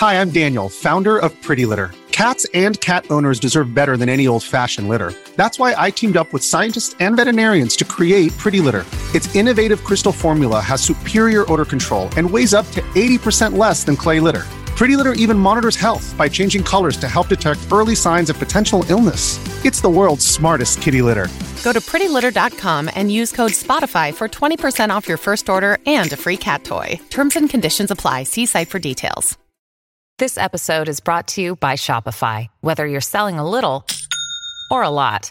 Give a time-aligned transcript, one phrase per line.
[0.00, 1.90] Hi, I'm Daniel, founder of Pretty Litter.
[2.10, 5.12] Cats and cat owners deserve better than any old fashioned litter.
[5.36, 8.84] That's why I teamed up with scientists and veterinarians to create Pretty Litter.
[9.14, 13.96] Its innovative crystal formula has superior odor control and weighs up to 80% less than
[13.96, 14.44] clay litter.
[14.80, 18.82] Pretty Litter even monitors health by changing colors to help detect early signs of potential
[18.88, 19.38] illness.
[19.62, 21.28] It's the world's smartest kitty litter.
[21.62, 26.16] Go to prettylitter.com and use code SPOTIFY for 20% off your first order and a
[26.16, 26.98] free cat toy.
[27.10, 28.22] Terms and conditions apply.
[28.22, 29.36] See site for details.
[30.18, 32.48] This episode is brought to you by Shopify.
[32.60, 33.86] Whether you're selling a little
[34.70, 35.30] or a lot,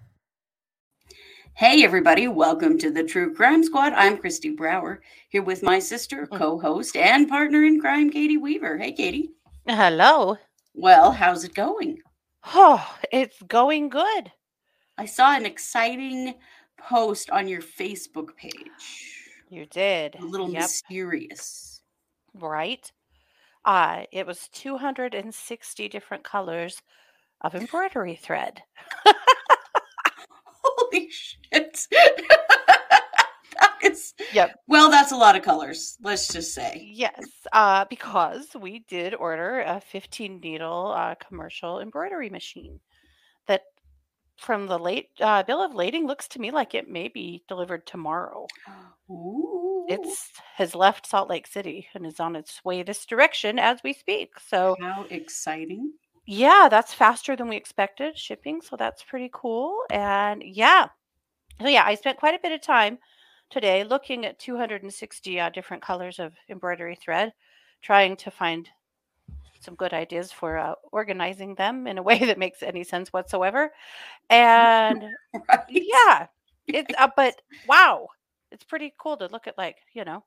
[1.55, 3.93] Hey, everybody, welcome to the True Crime Squad.
[3.93, 6.37] I'm Christy Brower, here with my sister, Mm.
[6.37, 8.77] co host, and partner in crime, Katie Weaver.
[8.77, 9.31] Hey, Katie.
[9.67, 10.37] Hello.
[10.73, 12.01] Well, how's it going?
[12.55, 14.31] Oh, it's going good.
[14.97, 16.35] I saw an exciting
[16.77, 19.17] post on your Facebook page.
[19.49, 20.15] You did.
[20.15, 20.61] A little Yep.
[20.63, 21.81] mysterious.
[22.33, 22.91] Right.
[23.65, 26.81] Uh, it was 260 different colors
[27.41, 28.63] of embroidery thread.
[30.91, 31.87] Holy shit.
[31.91, 34.59] that is, Yep.
[34.67, 36.89] well, that's a lot of colors, let's just say.
[36.93, 37.19] Yes,
[37.51, 42.79] uh, because we did order a 15 needle uh, commercial embroidery machine
[43.47, 43.63] that
[44.37, 47.85] from the late uh, bill of lading looks to me like it may be delivered
[47.85, 48.47] tomorrow.
[49.09, 49.85] Ooh.
[49.87, 53.93] It's has left Salt Lake City and is on its way this direction as we
[53.93, 54.31] speak.
[54.39, 55.93] So how exciting.
[56.25, 59.81] Yeah, that's faster than we expected shipping, so that's pretty cool.
[59.89, 60.87] And yeah,
[61.61, 62.99] so yeah, I spent quite a bit of time
[63.51, 67.33] today looking at 260 uh, different colors of embroidery thread,
[67.81, 68.69] trying to find
[69.61, 73.71] some good ideas for uh, organizing them in a way that makes any sense whatsoever.
[74.29, 75.03] And
[75.33, 75.59] Right?
[75.69, 76.27] yeah,
[76.73, 78.07] it's uh, but wow,
[78.51, 80.23] it's pretty cool to look at like you know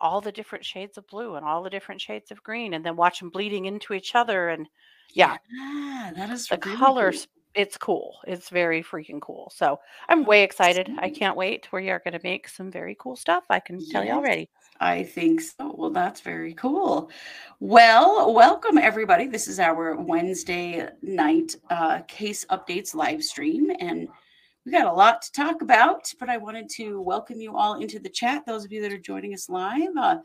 [0.00, 2.96] all the different shades of blue and all the different shades of green, and then
[2.96, 4.48] watch them bleeding into each other.
[4.48, 4.68] And
[5.12, 9.80] yeah, Yeah, that is the really colors it's cool it's very freaking cool so
[10.10, 13.44] i'm way excited i can't wait we are going to make some very cool stuff
[13.48, 14.46] i can tell you already
[14.80, 15.74] I think so.
[15.76, 17.10] Well, that's very cool.
[17.60, 19.26] Well, welcome everybody.
[19.26, 24.08] This is our Wednesday night uh, case updates live stream, and
[24.66, 26.12] we got a lot to talk about.
[26.18, 28.44] But I wanted to welcome you all into the chat.
[28.44, 30.18] Those of you that are joining us live, uh,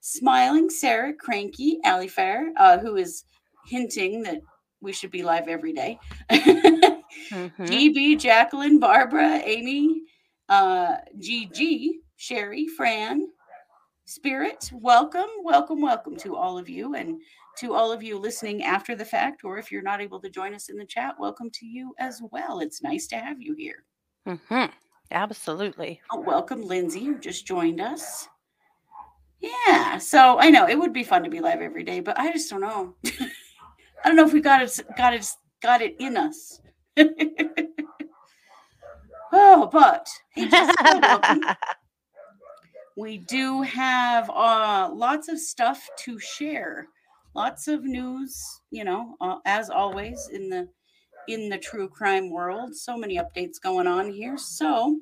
[0.00, 3.24] smiling Sarah, cranky Ali Fair, uh, who is
[3.64, 4.42] hinting that
[4.80, 5.98] we should be live every day.
[7.30, 7.52] Mhm.
[7.68, 10.02] GB, Jacqueline, Barbara, Amy,
[10.48, 13.28] uh, GG, Sherry, Fran,
[14.04, 17.20] Spirit, welcome, welcome, welcome to all of you and
[17.58, 20.54] to all of you listening after the fact, or if you're not able to join
[20.54, 22.60] us in the chat, welcome to you as well.
[22.60, 23.84] It's nice to have you here.
[24.26, 24.72] Mhm.
[25.10, 28.26] absolutely Oh, welcome, Lindsay, who just joined us.
[29.40, 32.32] Yeah, so I know it would be fun to be live every day, but I
[32.32, 32.94] just don't know.
[33.04, 35.26] I don't know if we got it, got it,
[35.62, 36.60] got it in us.
[39.32, 41.58] oh, but hey, Jessica,
[42.96, 46.88] we do have uh, lots of stuff to share
[47.34, 50.68] lots of news you know uh, as always in the
[51.28, 54.36] in the true crime world so many updates going on here.
[54.36, 54.98] So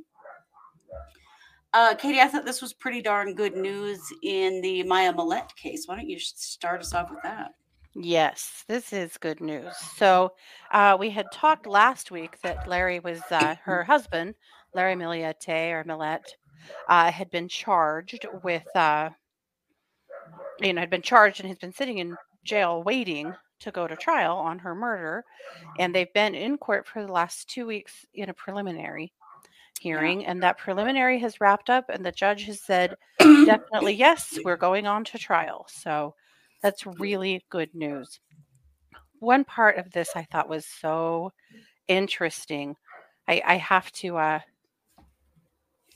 [1.75, 5.85] uh, katie i thought this was pretty darn good news in the maya millete case.
[5.87, 7.53] Why don't you start us off with that?
[7.95, 9.77] Yes this is good news.
[9.97, 10.33] So
[10.71, 14.35] uh, we had talked last week that larry was uh, her husband
[14.75, 16.37] larry Millete or millete
[16.89, 19.11] uh, had been charged with uh,
[20.63, 23.97] you know had been charged and has been sitting in jail waiting to go to
[23.97, 25.25] trial on her murder
[25.79, 29.13] and they've been in court for the last two weeks in a preliminary
[29.83, 34.57] hearing and that preliminary has wrapped up and the judge has said definitely yes we're
[34.57, 35.67] going on to trial.
[35.69, 36.15] So
[36.63, 38.21] that's really good news.
[39.19, 41.33] One part of this i thought was so
[41.89, 42.77] interesting.
[43.29, 44.41] I, I have to uh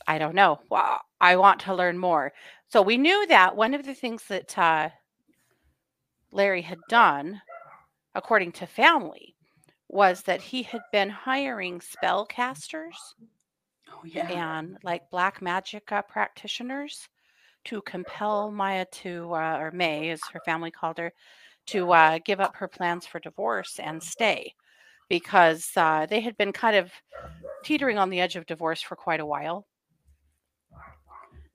[0.07, 2.33] i don't know Well, i want to learn more
[2.69, 4.91] so we knew that one of the things that uh,
[6.33, 7.41] larry had done
[8.17, 9.37] according to family,
[9.89, 12.97] was that he had been hiring spellcasters
[13.93, 14.29] Oh yeah.
[14.31, 17.09] and like black magic uh, practitioners
[17.67, 21.13] to compel Maya to, uh, or May, as her family called her,
[21.67, 24.55] to uh, give up her plans for divorce and stay
[25.09, 26.91] because uh, they had been kind of
[27.63, 29.67] teetering on the edge of divorce for quite a while.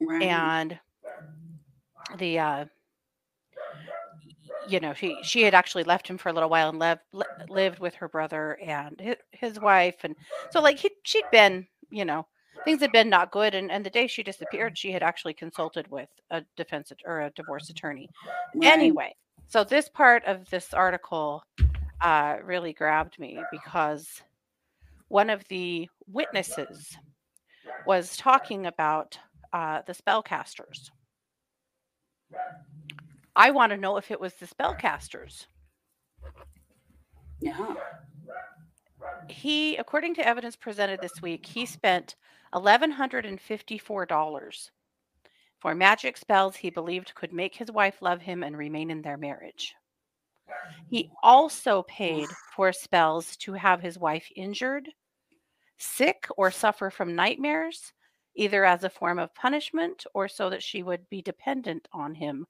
[0.02, 0.24] Right.
[0.24, 0.80] And
[2.18, 2.66] the, uh,
[4.68, 7.02] you know, she she had actually left him for a little while and lived
[7.50, 10.16] lived with her brother and his, his wife, and
[10.52, 12.26] so like he she'd been, you know,
[12.64, 13.56] things had been not good.
[13.56, 17.32] And and the day she disappeared, she had actually consulted with a defense or a
[17.32, 18.10] divorce attorney.
[18.56, 18.72] Right.
[18.72, 19.16] Anyway,
[19.48, 21.44] so this part of this article
[22.02, 24.22] uh, really grabbed me because
[25.08, 26.98] one of the witnesses
[27.86, 29.18] was talking about
[29.54, 30.90] uh, the spellcasters.
[33.36, 35.46] I want to know if it was the spellcasters.
[37.40, 37.76] Yeah.
[39.28, 42.16] He, according to evidence presented this week, he spent
[42.54, 44.70] $1,154
[45.62, 49.18] for magic spells he believed could make his wife love him and remain in their
[49.18, 49.76] marriage.
[50.90, 54.90] He also paid for spells to have his wife injured,
[55.78, 57.94] sick, or suffer from nightmares,
[58.36, 62.46] either as a form of punishment or so that she would be dependent on him,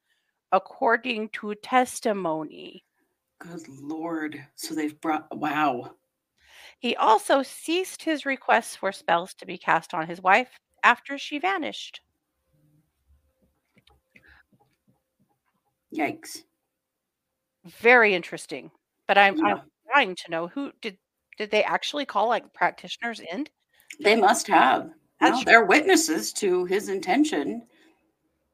[0.51, 2.83] according to testimony.
[3.39, 4.45] Good lord.
[4.55, 5.95] So they've brought wow.
[6.79, 10.49] He also ceased his requests for spells to be cast on his wife
[10.83, 12.01] after she vanished.
[15.95, 16.43] Yikes.
[17.65, 18.71] Very interesting.
[19.07, 19.45] But I'm, Yeah.
[19.45, 19.61] I'm
[19.91, 20.97] trying to know who did
[21.37, 23.47] did they actually call like practitioners in?
[23.99, 24.91] They must have.
[25.21, 27.61] That's Well, they're witnesses to his intention.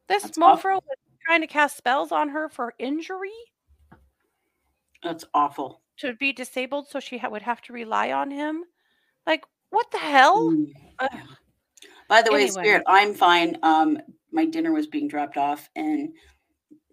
[0.06, 0.82] This That's mofo was
[1.26, 3.30] trying to cast spells on her for injury
[5.02, 5.80] That's awful.
[5.98, 8.64] to be disabled, so she ha- would have to rely on him.
[9.26, 10.50] Like, what the hell?
[10.50, 10.72] Mm.
[12.08, 13.58] By the way, Spirit, I'm fine.
[13.62, 13.98] Um,
[14.32, 16.12] my dinner was being dropped off, and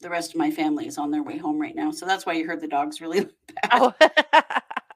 [0.01, 1.91] the rest of my family is on their way home right now.
[1.91, 3.21] So that's why you heard the dogs really
[3.61, 3.69] bad.
[3.71, 3.93] Oh,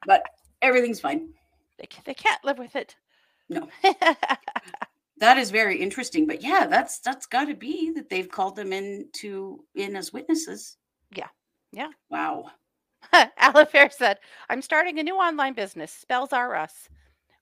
[0.05, 0.23] But
[0.61, 1.29] everything's fine.
[1.77, 2.95] they, they can't live with it.
[3.47, 3.67] No.
[5.19, 6.25] That is very interesting.
[6.25, 10.13] But yeah, that's that's got to be that they've called them in to in as
[10.13, 10.77] witnesses.
[11.15, 11.27] Yeah.
[11.71, 11.89] Yeah.
[12.09, 12.51] Wow.
[13.13, 14.17] Alifair said,
[14.49, 16.89] I'm starting a new online business, Spells Are Us.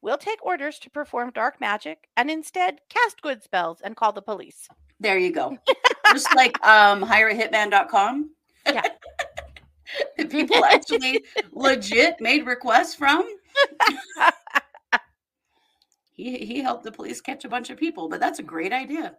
[0.02, 4.22] We'll take orders to perform dark magic and instead cast good spells and call the
[4.22, 4.68] police.
[5.00, 5.58] There you go.
[6.12, 8.32] Just like um hireahitman.com.
[8.66, 8.82] Yeah.
[10.30, 13.28] people actually legit made requests from.
[16.18, 19.16] He he helped the police catch a bunch of people, but that's a great idea.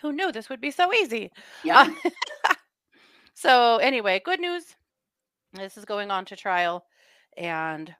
[0.00, 1.30] Who knew this would be so easy?
[1.64, 1.92] Yeah.
[3.34, 4.64] so, anyway, good news.
[5.52, 6.84] This is going on to trial.
[7.36, 7.94] And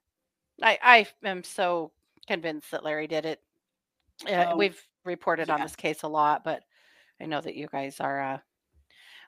[0.62, 1.92] I, I am so
[2.26, 3.40] convinced that Larry did it.
[4.26, 6.62] Uh, Oh, we've reported on this case a lot, but
[7.20, 8.38] I know that you guys are uh,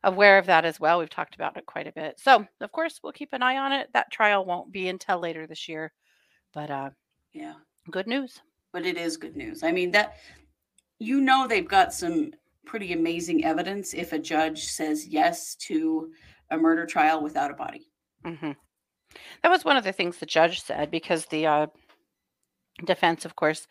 [0.02, 0.98] aware of that as well.
[0.98, 2.18] We've talked about it quite a bit.
[2.18, 3.88] So, of course, we'll keep an eye on it.
[3.92, 5.92] That trial won't be until later this year,
[6.52, 6.90] but uh,
[7.32, 7.54] yeah.
[7.90, 8.40] good news.
[8.74, 9.62] But it is good news.
[9.62, 10.16] I mean that
[10.98, 12.32] you know they've got some
[12.66, 16.10] pretty amazing evidence if a judge says yes to
[16.50, 17.86] a murder trial without a body.
[18.24, 18.52] hmm
[19.42, 21.66] That was one of the things the judge said because the uh,
[22.84, 23.68] defense, of course,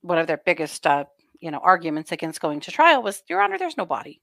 [0.00, 1.04] one of their biggest, uh,
[1.40, 4.20] you know, arguments against going to trial was, Your Honor, there's no body.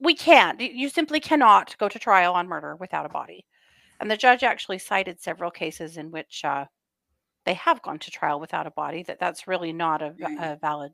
[0.00, 0.60] We can't.
[0.60, 3.44] You simply cannot go to trial on murder without a body.
[4.00, 6.66] And the judge actually cited several cases in which uh,
[7.44, 9.02] they have gone to trial without a body.
[9.02, 10.38] That that's really not a, Right.
[10.40, 10.92] a valid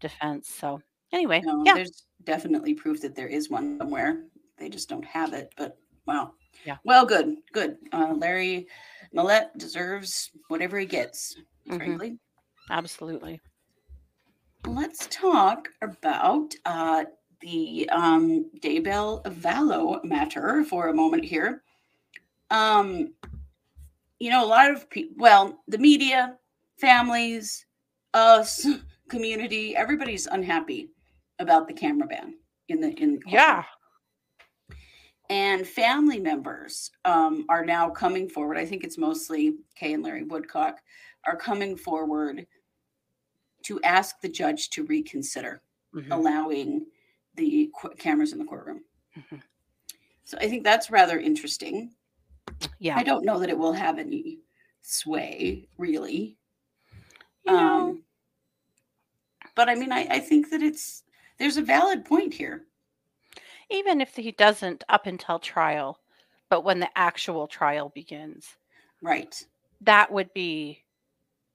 [0.00, 0.48] defense.
[0.48, 0.80] So
[1.12, 4.24] anyway, No, yeah, there's definitely proof that there is one somewhere.
[4.58, 5.52] They just don't have it.
[5.56, 6.34] But wow.
[6.64, 6.76] Yeah.
[6.84, 7.76] Well, good, good.
[7.92, 8.66] Uh, Larry
[9.14, 11.36] Millete deserves whatever he gets,
[11.68, 11.76] Mhm.
[11.76, 12.18] frankly.
[12.70, 13.40] absolutely.
[14.66, 17.04] Let's talk about uh,
[17.40, 21.64] the um, Daybell Vallow matter for a moment here.
[22.50, 23.14] Um,
[24.22, 26.36] you know, a lot of people, well, the media,
[26.78, 27.66] families,
[28.14, 28.64] us,
[29.08, 30.90] community, everybody's unhappy
[31.40, 32.34] about the camera ban
[32.68, 33.34] in the in the courtroom.
[33.34, 33.64] Yeah.
[35.28, 38.58] and family members um, are now coming forward.
[38.58, 40.78] I think it's mostly Kay and Larry Woodcock
[41.26, 42.46] are coming forward
[43.64, 45.62] to ask the judge to reconsider
[45.94, 46.08] Mhm.
[46.10, 46.86] allowing
[47.34, 48.84] the qu- cameras in the courtroom.
[49.16, 49.42] Mhm.
[50.24, 51.94] So I think that's rather interesting.
[52.78, 52.96] Yeah.
[52.96, 54.38] I don't know that it will have any
[54.80, 56.36] sway, really.
[57.46, 57.58] You know,
[57.90, 58.02] Um,
[59.54, 61.02] but I mean, I, I think that it's
[61.38, 62.64] there's a valid point here.
[63.70, 65.98] even if he doesn't up until trial
[66.48, 68.56] but when the actual trial begins,
[69.00, 69.42] Right.
[69.80, 70.84] that would be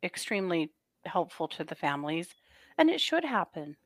[0.04, 0.72] extremely
[1.06, 2.34] helpful to the families,
[2.80, 3.78] and it should happen.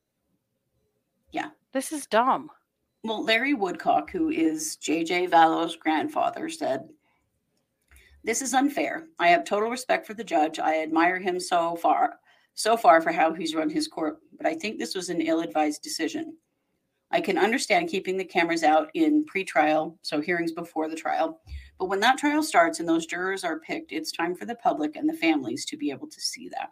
[1.34, 1.50] Yeah.
[1.74, 2.50] This is dumb.
[3.04, 6.88] Well, Larry Woodcock, who is JJ Vallow's grandfather, said,
[8.24, 9.08] This is unfair.
[9.18, 10.60] I have total respect for the judge.
[10.60, 12.20] I admire him so far,
[12.54, 15.82] so far for how he's run his court, but I think this was an ill-advised
[15.82, 16.38] decision.
[17.10, 21.42] I can understand keeping the cameras out in pre-trial, so hearings before the trial.
[21.80, 24.96] But when that trial starts and those jurors are picked, it's time for the public
[24.96, 26.72] and the families to be able to see that.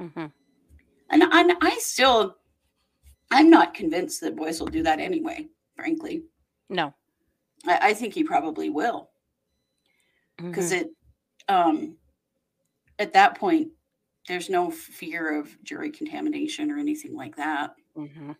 [0.00, 0.26] hmm
[1.10, 2.38] And, and I still,
[3.30, 6.24] I'm not convinced that Boyce will do that anyway, frankly.
[6.68, 6.94] No.
[7.66, 9.10] I, I think he probably will
[10.36, 10.82] because Mhm.
[10.82, 10.88] it,
[11.48, 11.98] um,
[12.98, 13.72] at that point,
[14.28, 17.74] there's no fear of jury contamination or anything like that.
[17.94, 18.32] hmm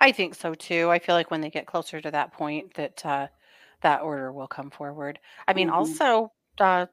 [0.00, 0.90] I think so too.
[0.90, 3.28] I feel like when they get closer to that point, that uh,
[3.82, 5.18] that order will come forward.
[5.46, 5.72] I mean, Mhm.
[5.74, 6.86] also, uh,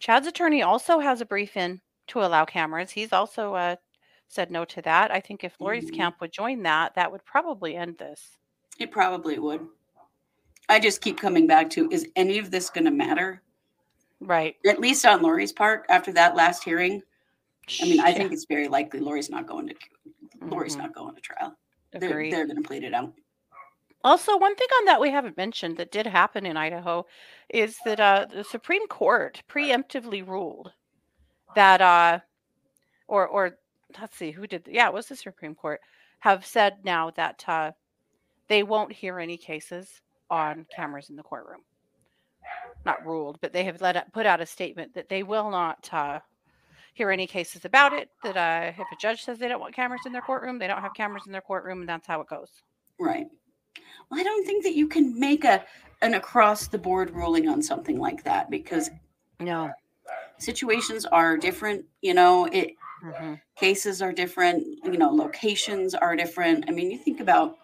[0.00, 2.90] Chad's attorney also has a brief in to allow cameras.
[2.90, 3.76] He's also uh,
[4.28, 5.10] said no to that.
[5.10, 5.94] I think if Lori's Mhm.
[5.94, 8.36] camp would join that, that would probably end this.
[8.78, 9.66] It probably would.
[10.68, 13.42] I just keep coming back to is any of this going to matter?
[14.20, 14.56] Right.
[14.66, 17.02] At least on Lori's part, after that last hearing.
[17.80, 19.74] I mean, I think it's very likely Lori's not going to
[20.42, 20.78] Lori's Mhm.
[20.80, 21.56] not going to trial.
[21.90, 22.32] They're, Agreed.
[22.32, 23.12] they're going to plead it out.
[24.04, 27.04] Also, one thing on that we haven't mentioned that did happen in Idaho
[27.48, 30.72] is that uh, the Supreme Court preemptively ruled
[31.56, 32.20] that, uh,
[33.08, 33.58] or or
[34.00, 34.68] let's see, who did?
[34.70, 35.80] Yeah, it was the Supreme Court
[36.20, 37.72] have said now that uh,
[38.48, 41.60] they won't hear any cases on cameras in the courtroom.
[42.84, 45.88] Not ruled, but they have let out, put out a statement that they will not
[45.92, 46.20] uh,
[46.94, 48.08] hear any cases about it.
[48.22, 50.82] That uh, if a judge says they don't want cameras in their courtroom, they don't
[50.82, 52.50] have cameras in their courtroom, and that's how it goes.
[52.98, 53.26] Right.
[54.10, 55.64] Well, I don't think that you can make a
[56.00, 58.90] an across the board ruling on something like that because
[59.40, 59.72] No.
[60.38, 66.64] Situations are different, you know, it hmm cases are different, you know, locations are different.
[66.68, 67.56] I mean, you think about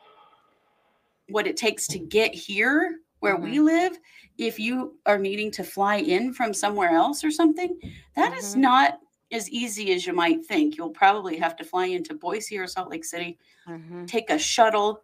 [1.29, 3.97] what it takes to get here where we live.
[4.37, 7.79] If you are needing to fly in from somewhere else or something,
[8.17, 8.61] that is Mhm.
[8.61, 9.01] not
[9.33, 10.77] as easy as you might think.
[10.77, 15.03] You'll probably have to fly into Boise or Salt Lake City hmm take a shuttle.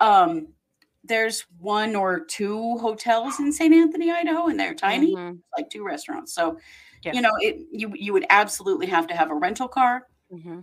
[0.00, 0.54] Um,
[1.02, 3.74] there's one or two hotels in St.
[3.74, 5.42] Anthony, Idaho, and they're tiny, Mhm.
[5.56, 6.32] like two restaurants.
[6.34, 6.58] So,
[7.02, 7.12] Yeah.
[7.12, 10.60] you know, it you you would absolutely have to have a rental car, hmm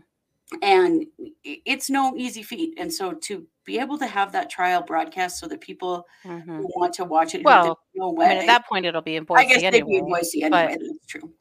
[0.62, 1.06] and
[1.44, 2.76] it's no easy feat.
[2.78, 6.70] And so, to be able to have that trial broadcast so that people hmm who
[6.76, 9.26] want to watch it, Well, no I mean, at that point, it'll be in I
[9.26, 10.10] Boise guess they'd be in anyway.
[10.20, 10.78] Boise anyway.
[10.78, 11.34] but- That's true.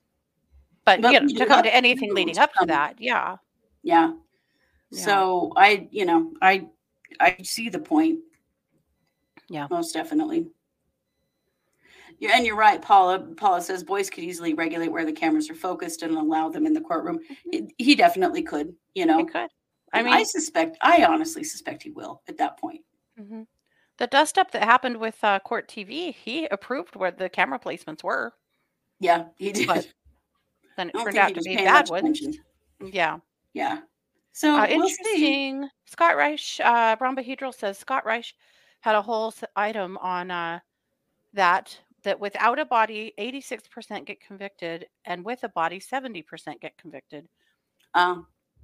[0.84, 3.36] But, but you know, to come to anything leading up to that, yeah.
[3.82, 4.12] Yeah.
[4.90, 5.04] Yeah.
[5.04, 6.68] So I, you know, I
[7.20, 8.18] I see the point.
[9.48, 9.66] Yeah.
[9.70, 10.46] Most definitely.
[12.22, 13.18] Yeah, and you're right, Paula.
[13.36, 16.72] Paula says Boyce could easily regulate where the cameras are focused and allow them in
[16.72, 17.18] the courtroom.
[17.50, 19.18] He- He definitely could, you know.
[19.18, 19.50] It could.
[19.92, 22.82] I mean, I suspect, I honestly suspect he will at that point.
[23.18, 23.46] mhm.
[23.98, 28.04] the dust up that happened with uh, Court TV, he approved where the camera placements
[28.04, 28.32] were.
[29.00, 29.66] Yeah, he did.
[29.66, 29.92] But
[30.76, 32.20] Then it turned out to be bad ones.
[32.80, 33.18] Yeah.
[33.52, 33.80] Yeah.
[34.32, 34.94] So Uh, we'll see.
[35.02, 35.68] interesting.
[35.86, 38.32] Scott Reisch, uh, Brombahedral says Scott Reisch
[38.80, 40.60] had a whole item on uh,
[41.34, 46.24] that that without a body, 86% get convicted, and with a body, 70%
[46.60, 47.28] get convicted.
[47.94, 48.16] Uh,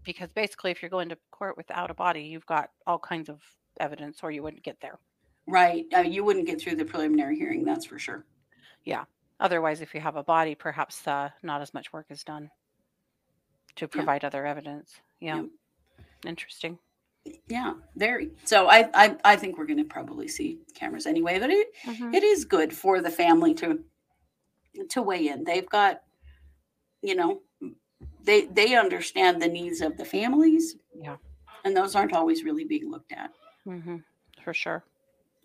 [0.05, 3.41] Because basically, if you're going to court without a body, you've got all kinds of
[3.81, 4.99] evidence, or you wouldn't get there.
[5.47, 5.85] right.
[5.97, 8.25] Uh, you wouldn't get through the preliminary hearing, that's for sure.
[8.85, 9.05] Yeah.
[9.41, 12.51] Otherwise, if you have a body, perhaps uh, not as much work is done
[13.77, 15.01] to provide other evidence.
[15.21, 15.37] Yeah.
[15.37, 15.47] Yep.
[16.27, 16.79] Interesting.
[17.49, 18.31] Yeah, very.
[18.45, 22.15] So I, I, I think we're going to probably see cameras anyway, but it, Mhm.
[22.15, 23.81] it is good for the family to
[24.91, 25.45] to weigh in.
[25.45, 26.03] They've got,
[27.03, 27.41] you know,
[28.23, 30.77] they they understand the needs of the families.
[30.95, 31.17] Yeah.
[31.65, 33.31] and those aren't always really being looked at.
[33.65, 33.97] hmm
[34.45, 34.85] For sure.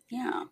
[0.09, 0.43] Yeah.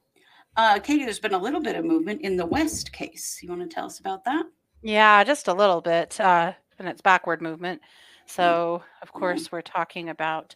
[0.57, 3.39] Uh, Katie, there's been a little bit of movement in the West case.
[3.41, 4.45] You want to tell us about that?
[4.81, 6.19] Yeah, just a little bit.
[6.19, 7.79] Uh, and it's backward movement.
[7.81, 8.29] Mm.
[8.31, 10.55] So, of course, we're talking about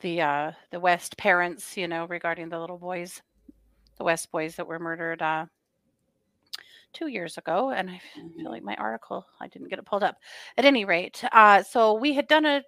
[0.00, 3.22] the uh, the West parents, you know, regarding the little boys,
[3.96, 5.46] the West boys that were murdered uh,
[6.92, 7.70] two years ago.
[7.70, 8.00] And I
[8.36, 10.16] feel like my article, I didn't get it pulled up.
[10.56, 12.62] At any rate, uh, so we had done a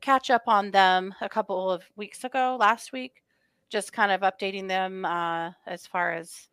[0.00, 3.22] catch up on them a couple of weeks ago, last week,
[3.70, 6.48] just kind of updating them uh, as far as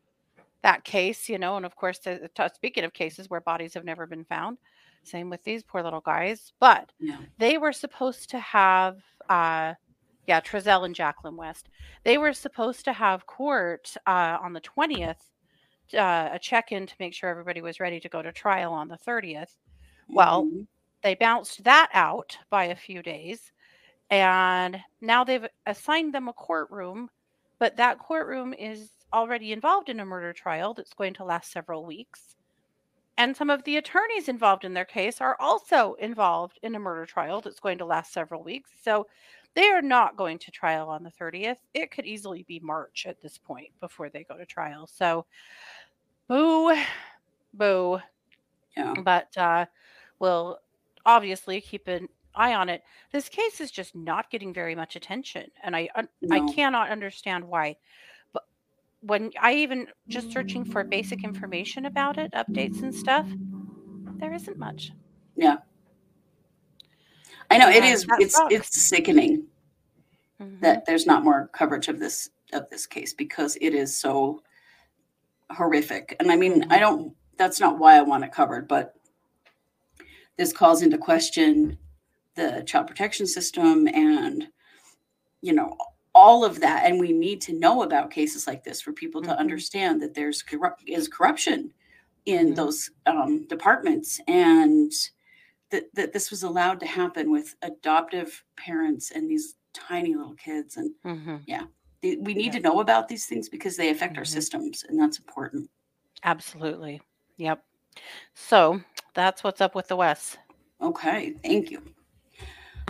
[0.62, 4.08] that case, you know, and of course, the, speaking of cases where bodies have never
[4.08, 4.58] been found,
[5.04, 6.54] same with these poor little guys.
[6.60, 7.18] But Yeah.
[7.38, 9.74] they were supposed to have uh,
[10.28, 11.70] Yeah, Trezell and Jacqueline West.
[12.04, 15.32] They were supposed to have court uh, on the 20th,
[15.94, 18.88] uh, a check in to make sure everybody was ready to go to trial on
[18.88, 19.58] the 30th.
[20.14, 20.68] Well, Mhm.
[21.02, 23.52] they bounced that out by a few days.
[24.10, 27.10] And now they've assigned them a courtroom,
[27.60, 31.86] but that courtroom is already involved in a murder trial that's going to last several
[31.86, 32.36] weeks.
[33.18, 37.06] And some of the attorneys involved in their case are also involved in a murder
[37.06, 38.72] trial that's going to last several weeks.
[38.82, 39.08] So
[39.56, 41.58] they are not going to trial on the 30th.
[41.74, 44.88] It could easily be March at this point before they go to trial.
[44.88, 45.26] So
[46.28, 46.76] boo,
[47.54, 48.00] boo.
[48.76, 48.94] yeah.
[49.04, 49.66] But uh,
[50.20, 50.60] we'll
[51.06, 52.84] obviously keep an eye on it.
[53.12, 55.52] This case is just not getting very much attention.
[55.64, 57.76] And I, un- I cannot understand why.
[58.32, 58.44] But
[59.02, 63.28] when I even just searching for basic information about it, updates and stuff,
[64.18, 64.92] there isn't much.
[65.36, 65.58] Yeah.
[67.54, 68.54] I know it Yeah, is that it's sucks.
[68.54, 69.46] it's sickening
[70.42, 70.60] Mhm.
[70.62, 74.42] that there's not more coverage of this of this case because it is so
[75.52, 76.16] horrific.
[76.20, 78.96] And I mean, I don't that's not why I want it covered, but
[80.38, 81.78] this calls into question
[82.36, 84.48] the child protection system and
[85.42, 85.78] you know
[86.16, 89.30] all of that and we need to know about cases like this for people to
[89.30, 89.38] Mhm.
[89.38, 91.72] understand that there's corrupt is corruption
[92.26, 92.56] in Mhm.
[92.56, 94.92] those um, departments and
[95.74, 100.78] that, that this was allowed to happen with adoptive parents and these tiny little kids
[100.78, 101.42] and Mhm.
[102.02, 102.60] the, we need Yeah.
[102.60, 104.28] to know about these things because they affect our Mhm.
[104.28, 105.70] systems and that's important
[106.24, 107.02] Absolutely.
[107.38, 107.66] Yep.
[108.36, 108.82] So
[109.14, 110.38] that's what's up with the West.
[110.80, 111.82] okay thank you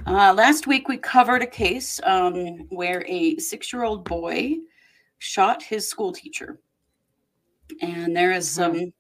[0.08, 2.36] uh, last week we covered a case um,
[2.70, 4.58] where a six-year-old boy
[5.20, 6.60] shot his school teacher
[7.82, 8.56] and there is Mhm.
[8.56, 8.94] some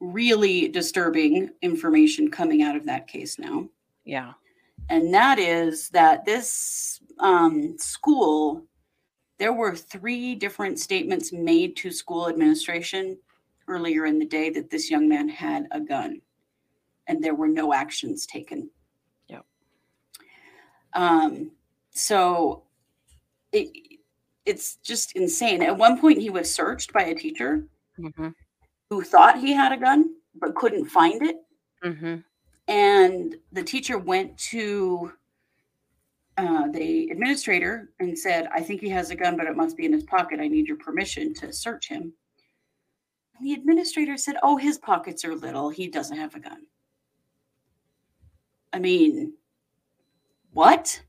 [0.00, 3.68] really disturbing information coming out of that case now.
[4.04, 4.32] Yeah.
[4.88, 8.64] and that is that this um, school
[9.38, 13.16] there were three different statements made to school administration
[13.68, 16.20] earlier in the day that this young man had a gun
[17.06, 18.68] and there were no actions taken.
[19.28, 19.44] Yep.
[20.94, 21.52] um,
[21.90, 22.64] so
[23.52, 23.68] it,
[24.44, 25.62] it's just insane.
[25.62, 27.64] At one point he was searched by a teacher.
[27.96, 28.28] Hmm
[28.90, 31.36] who thought he had a gun but couldn't find it
[31.82, 32.16] hmm
[32.68, 35.12] and the teacher went to
[36.36, 39.86] uh, the administrator and said, I think he has a gun, but it must be
[39.86, 40.38] in his pocket.
[40.38, 42.12] I need your permission to search him.
[43.36, 45.70] And the administrator said, Oh, his pockets are little.
[45.70, 46.66] He doesn't have a gun.
[48.72, 49.32] I mean,
[50.52, 51.00] what?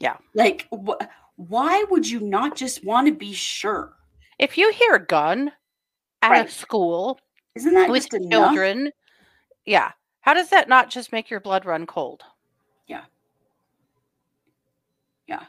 [0.00, 0.16] Yeah.
[0.34, 1.04] Like, wh-
[1.36, 3.92] why would you not just want to be sure?
[4.38, 5.52] If you hear a gun
[6.24, 6.48] at Right.
[6.48, 7.20] a school
[7.54, 8.30] Isn't that with just enough?
[8.54, 8.90] children,
[9.66, 9.92] yeah.
[10.20, 12.22] How does that not just make your blood run cold?
[12.86, 13.04] Yeah.
[15.26, 15.44] Yeah.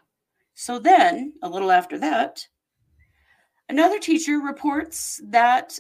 [0.53, 2.45] So then, a little after that,
[3.69, 5.79] another teacher reports that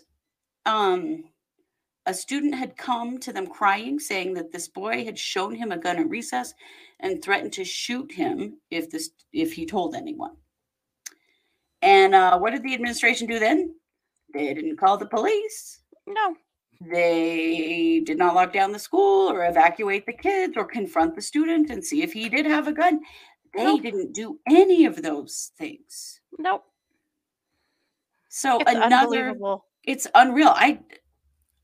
[0.65, 1.25] um,
[2.05, 5.77] a student had come to them crying, saying that this boy had shown him a
[5.77, 6.53] gun at recess
[7.01, 10.37] and threatened to shoot him if this if he told anyone.
[11.81, 13.75] And uh, what did the administration do then?
[14.35, 15.79] They didn't call the police.
[16.05, 16.35] No.
[16.81, 21.69] They did not lock down the school or evacuate the kids or confront the student
[21.69, 22.99] and see if he did have a gun.
[23.55, 23.81] They Nope.
[23.81, 26.19] didn't do any of those things.
[26.37, 26.65] Nope.
[28.29, 29.37] So It's another
[29.83, 30.49] it's unreal.
[30.53, 30.81] I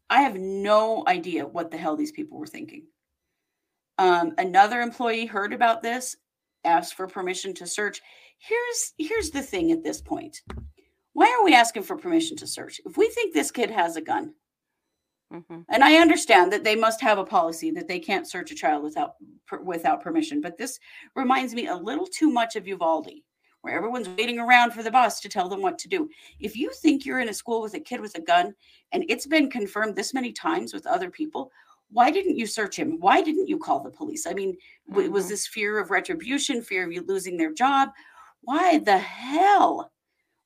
[0.10, 2.86] I have no idea what the hell these people were thinking.
[3.98, 6.16] Um, another employee heard about this,
[6.64, 8.02] asked for permission to search.
[8.40, 10.42] Here's here's the thing at this point.
[11.22, 12.82] Why are we asking for permission to search?
[12.84, 14.34] If we think this kid has a gun,
[15.32, 18.56] hmm and I understand that they must have a policy that they can't search a
[18.56, 20.80] child without per- without permission, but this
[21.16, 23.22] reminds me a little too much of Uvalde,
[23.62, 26.10] where everyone's waiting around for the boss to tell them what to do.
[26.40, 28.56] If you think you're in a school with a kid with a gun
[28.92, 31.52] and it's been confirmed this many times with other people,
[31.92, 33.00] why didn't you search him?
[33.00, 34.26] Why didn't you call the police?
[34.26, 34.58] I mean,
[34.90, 37.90] w- was this fear of retribution, fear of you losing their job?
[38.42, 39.92] Why the hell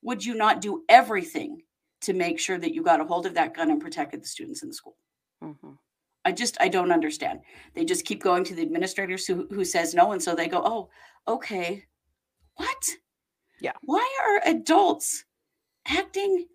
[0.05, 1.63] would you not do everything
[2.01, 4.61] to make sure that you got a hold of that gun and protected the students
[4.63, 4.97] in the school?
[5.41, 5.73] hmm
[6.27, 7.41] I just I don't understand.
[7.75, 10.61] They just keep going to the administrators who who says no, and so they go,
[10.65, 10.89] oh,
[11.27, 11.85] okay,
[12.55, 12.89] what?
[13.61, 13.73] Yeah.
[13.83, 15.25] Why are adults
[15.87, 16.47] acting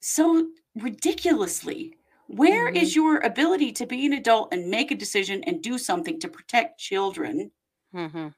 [0.00, 1.96] so ridiculously?
[2.28, 6.18] Where is your ability to be an adult and make a decision and do something
[6.20, 7.52] to protect children,
[7.92, 8.28] hmm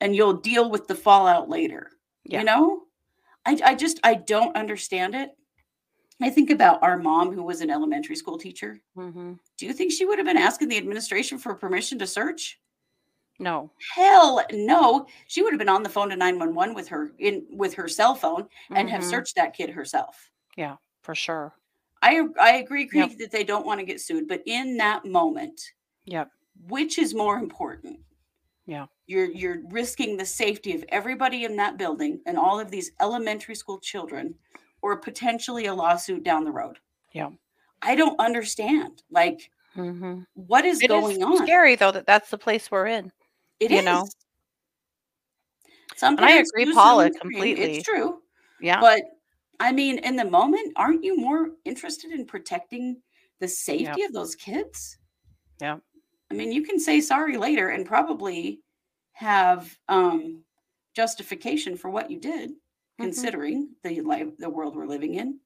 [0.00, 1.90] and you'll deal with the fallout later?
[2.24, 2.40] Yeah.
[2.40, 2.82] You know,
[3.48, 5.30] I I just I don't understand it.
[6.20, 8.80] I think about our mom who was an elementary school teacher.
[8.94, 12.60] hmm Do you think she would have been asking the administration for permission to search?
[13.38, 13.70] No.
[13.94, 15.06] Hell no.
[15.28, 18.14] She would have been on the phone to 911 with her in with her cell
[18.14, 19.10] phone and have Mhm.
[19.10, 20.30] searched that kid herself.
[20.56, 21.54] Yeah, for sure.
[22.02, 23.16] I I agree, Yep.
[23.18, 25.60] That they don't want to get sued, but in that moment,
[26.04, 26.30] Yep.
[26.68, 28.00] which is more important?
[28.68, 28.86] Yeah.
[29.06, 33.54] You're you're risking the safety of everybody in that building and all of these elementary
[33.54, 34.34] school children,
[34.82, 36.78] or potentially a lawsuit down the road.
[37.12, 37.30] Yeah.
[37.82, 39.02] I don't understand.
[39.10, 40.22] Like, Mm-hmm.
[40.34, 41.36] what is It going is on?
[41.46, 43.12] scary though that that's the place we're in.
[43.60, 43.84] It you is.
[43.84, 44.06] know?
[46.02, 47.32] And I agree, Paula, zoom and scream.
[47.32, 47.76] completely.
[47.76, 48.20] It's true.
[48.60, 48.80] Yeah.
[48.80, 49.02] But
[49.60, 53.00] I mean, in the moment, aren't you more interested in protecting
[53.40, 54.98] the safety of those kids?
[55.60, 55.78] Yeah.
[56.30, 58.60] I mean, you can say sorry later and probably
[59.12, 60.42] have um,
[60.94, 62.54] justification for what you did, Mhm.
[62.98, 65.40] considering the life, the world we're living in.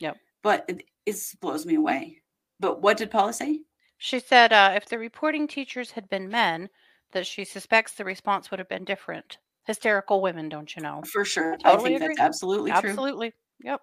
[0.00, 0.16] Yep.
[0.42, 2.22] But it, it blows me away.
[2.60, 3.62] But what did Paula say?
[3.98, 6.68] She said uh, if the reporting teachers had been men,
[7.12, 9.38] that she suspects the response would have been different.
[9.64, 11.02] Hysterical women, don't you know?
[11.10, 12.14] For sure, I, totally think agree.
[12.16, 12.90] that's absolutely true.
[12.90, 13.32] Absolutely.
[13.62, 13.80] Yep.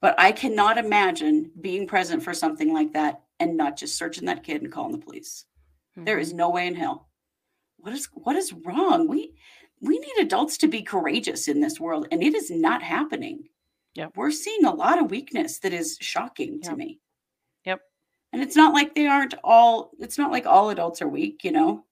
[0.00, 4.42] But I cannot imagine being present for something like that and not just searching that
[4.42, 5.46] kid and calling the police.
[5.96, 7.08] There is no way in hell.
[7.78, 9.08] What is what is wrong?
[9.08, 9.34] We
[9.80, 13.48] we need adults to be courageous in this world, and it is not happening.
[13.94, 14.12] Yep.
[14.16, 16.78] We're seeing a lot of weakness that is shocking to Yep.
[16.78, 17.00] me.
[17.66, 17.80] Yep.
[18.32, 19.90] And it's not like they aren't all.
[19.98, 21.44] It's not like all adults are weak.
[21.44, 21.86] You know.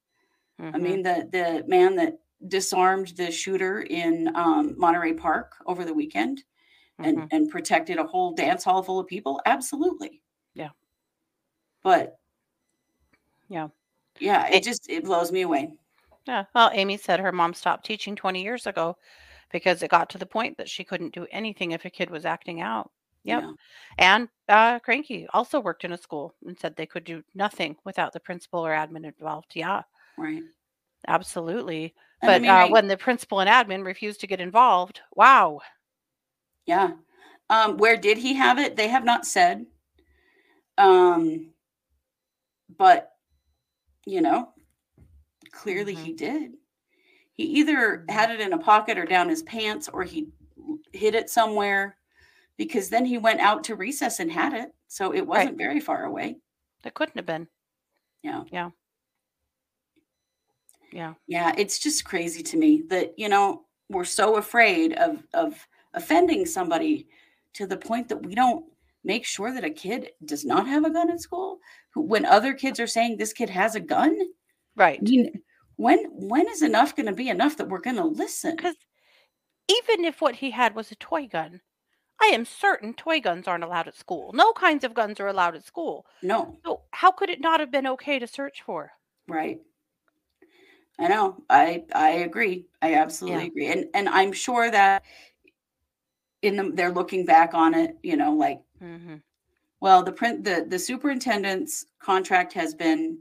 [0.58, 0.80] I Mhm.
[0.82, 6.42] mean, the the man that disarmed the shooter in um, Monterey Park over the weekend
[6.98, 7.28] and Mhm.
[7.32, 9.40] and protected a whole dance hall full of people.
[9.44, 10.22] Absolutely.
[10.54, 10.70] Yeah.
[11.82, 12.18] But
[13.48, 13.68] Yeah.
[14.20, 15.72] Yeah, It- just it blows me away.
[16.26, 16.44] Yeah.
[16.54, 18.96] Well, Amy said her mom stopped teaching 20 years ago
[19.50, 22.24] because it got to the point that she couldn't do anything if a kid was
[22.24, 22.90] acting out.
[23.24, 23.42] Yep.
[23.42, 23.52] Yeah.
[23.98, 28.12] And uh, Cranky also worked in a school and said they could do nothing without
[28.12, 29.52] the principal or admin involved.
[29.54, 29.82] Yeah,
[30.16, 30.42] Right.
[31.08, 31.94] absolutely.
[32.22, 35.00] And I But mean, uh, I- when the principal and admin refused to get involved,
[35.16, 35.60] wow.
[36.66, 36.92] Yeah.
[37.48, 38.76] Um, where did he have it?
[38.76, 39.66] They have not said.
[40.78, 41.52] Um,
[42.78, 43.12] but
[44.10, 44.52] you know,
[45.52, 46.04] clearly Mhm.
[46.04, 46.52] he did.
[47.32, 48.10] He either Mhm.
[48.10, 50.32] had it in a pocket or down his pants, or he
[50.92, 51.96] hid it somewhere,
[52.56, 56.04] because then he went out to recess and had it, so it wasn't very far
[56.04, 56.40] away.
[56.82, 57.48] That couldn't have been.
[58.22, 58.44] Yeah.
[58.50, 58.70] Yeah.
[60.92, 61.14] Yeah.
[61.28, 66.44] Yeah, it's just crazy to me that you know we're so afraid of of offending
[66.46, 67.08] somebody
[67.54, 68.64] to the point that we don't
[69.04, 71.60] make sure that a kid does not have a gun in school.
[71.94, 74.18] When other kids are saying this kid has a gun,
[74.74, 75.00] Right.
[75.00, 75.42] I mean,
[75.76, 78.56] when when is enough going to be enough that we're going to listen?
[78.56, 78.76] Because
[79.68, 81.62] even if what he had was a toy gun,
[82.20, 84.32] I am certain toy guns aren't allowed at school.
[84.34, 86.06] No kinds of guns are allowed at school.
[86.22, 88.92] No, So how could it not have been okay to search for?
[89.28, 89.60] right?
[90.98, 91.42] I know.
[91.48, 92.66] I I agree.
[92.82, 93.48] I absolutely Yeah.
[93.48, 95.02] agree, and and I'm sure that
[96.42, 99.16] in the, they're looking back on it, you know, like Mm-hmm.
[99.82, 103.18] Well, the print the the superintendent's contract has been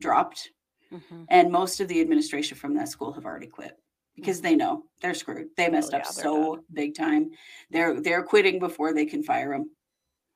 [0.00, 0.50] dropped,
[0.92, 1.24] Mm-hmm.
[1.30, 3.72] and most of the administration from that school have already quit
[4.14, 5.48] because they know they're screwed.
[5.56, 7.30] They messed Oh, up yeah, they're so big time.
[7.70, 9.70] They're they're quitting before they can fire them.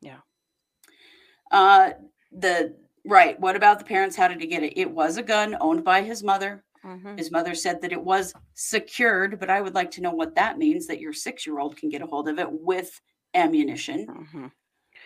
[0.00, 0.18] Yeah.
[1.52, 1.90] Uh,
[2.32, 2.74] the
[3.06, 3.38] right.
[3.38, 4.16] What about the parents?
[4.16, 4.76] How did he get it?
[4.78, 6.64] It was a gun owned by his mother.
[6.84, 7.16] Mm-hmm.
[7.16, 10.56] His mother said that it was secured, but I would like to know what that
[10.58, 10.86] means.
[10.86, 13.00] That your six year old can get a hold of it with
[13.34, 14.06] ammunition.
[14.06, 14.46] Mm-hmm.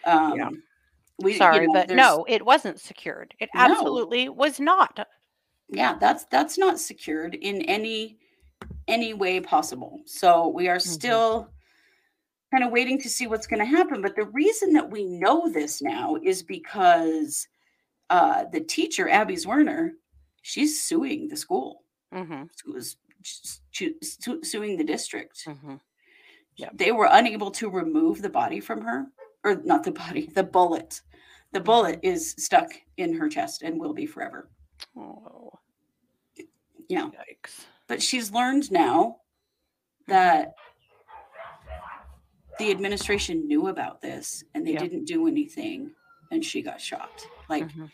[0.04, 0.62] Um,
[1.20, 3.34] we, you Sorry, know, but no, it wasn't secured.
[3.38, 3.60] It No.
[3.62, 5.06] absolutely was not.
[5.68, 8.18] yeah that's that's not secured in any
[8.86, 10.82] any way possible so we are Mhm.
[10.82, 11.48] still
[12.52, 15.48] kind of waiting to see what's going to happen but the reason that we know
[15.48, 17.48] this now is because
[18.10, 19.92] uh the teacher abby zwerner
[20.44, 22.44] she's suing the school Mm-hmm.
[22.72, 22.96] was
[23.72, 25.76] su- suing the district Mm-hmm.
[26.56, 26.70] Yep.
[26.74, 29.06] they were unable to remove the body from her
[29.42, 31.00] or not the body the bullet
[31.52, 34.48] the bullet is stuck in her chest and will be forever
[34.96, 35.52] Oh,
[36.88, 37.64] yeah yikes.
[37.88, 39.16] but she's learned now
[40.06, 40.54] that
[42.58, 44.80] the administration knew about this and they Yeah.
[44.80, 45.90] didn't do anything
[46.30, 47.90] and she got shot like Mhm.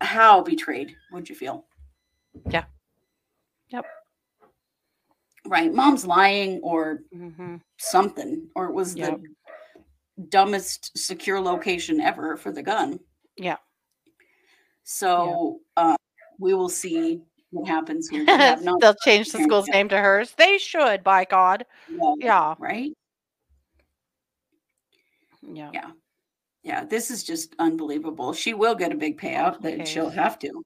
[0.00, 1.66] How betrayed would you feel
[2.50, 2.64] Yeah.
[3.70, 3.84] Yep.
[5.46, 7.56] right mom's lying or Mm-hmm.
[7.78, 9.20] something or it was Yep.
[10.16, 12.98] the dumbest secure location ever for the gun
[13.36, 13.56] Yeah.
[14.84, 15.96] so uh,
[16.38, 19.74] we will see what happens here They have not- They'll change the school's yeah.
[19.74, 20.32] name to hers.
[20.36, 21.64] They should, by God.
[21.88, 22.54] yeah, Yeah.
[22.58, 22.92] right
[25.42, 25.70] Yeah.
[25.72, 25.90] Yeah.
[26.62, 28.32] Yeah, this is just unbelievable.
[28.32, 30.62] She will get a big payout, but she'll have to.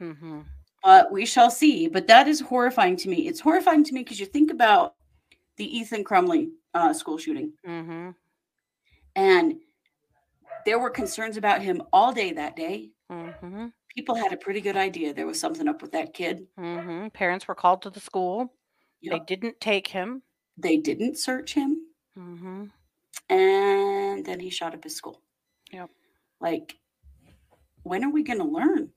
[0.00, 0.40] Mm-hmm.
[0.84, 1.88] But we shall see.
[1.88, 3.26] But that is horrifying to me.
[3.26, 4.94] It's horrifying to me because you think about
[5.56, 8.10] the Ethan Crumbley uh, school shooting, Mm-hmm.
[9.16, 9.54] and
[10.66, 12.90] there were concerns about him all day that day.
[13.10, 13.66] Mm-hmm.
[13.94, 16.46] People had a pretty good idea there was something up with that kid.
[16.58, 17.08] Mm-hmm.
[17.08, 18.52] Parents were called to the school.
[19.02, 20.22] They didn't take him.
[20.58, 21.78] They didn't search him,
[22.18, 22.64] Mm-hmm.
[23.28, 25.20] And then he shot up his school.
[25.72, 25.90] Yep.
[26.40, 26.76] Like,
[27.82, 28.90] when are we going to learn?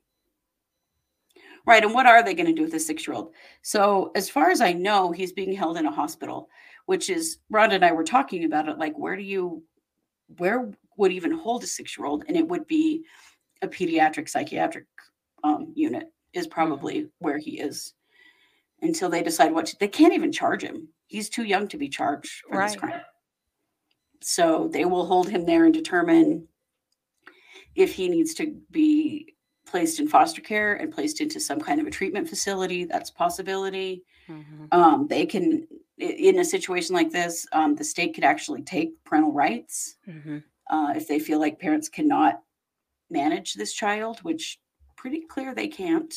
[1.66, 1.84] Right.
[1.84, 3.34] And what are they going to do with a six year old?
[3.62, 6.50] So, as far as I know, he's being held in a hospital,
[6.86, 8.78] which is Rhonda and I were talking about it.
[8.78, 9.64] Like, where do you,
[10.38, 12.24] where would even hold a six year old?
[12.28, 13.04] And it would be
[13.62, 14.86] a pediatric psychiatric
[15.44, 17.94] um, unit, is probably where he is
[18.82, 20.88] until they decide what to, they can't even charge him.
[21.08, 23.02] He's too young to be charged for this crime.
[24.22, 26.48] So, they will hold him there and determine
[27.76, 29.34] if he needs to be
[29.66, 33.14] placed in foster care and placed into some kind of a treatment facility that's a
[33.14, 34.66] possibility Mm-hmm.
[34.80, 39.32] um, they can in a situation like this um, the state could actually take parental
[39.32, 40.38] rights Mm-hmm.
[40.70, 42.42] uh, if they feel like parents cannot
[43.10, 44.60] manage this child which
[44.96, 46.14] pretty clear they can't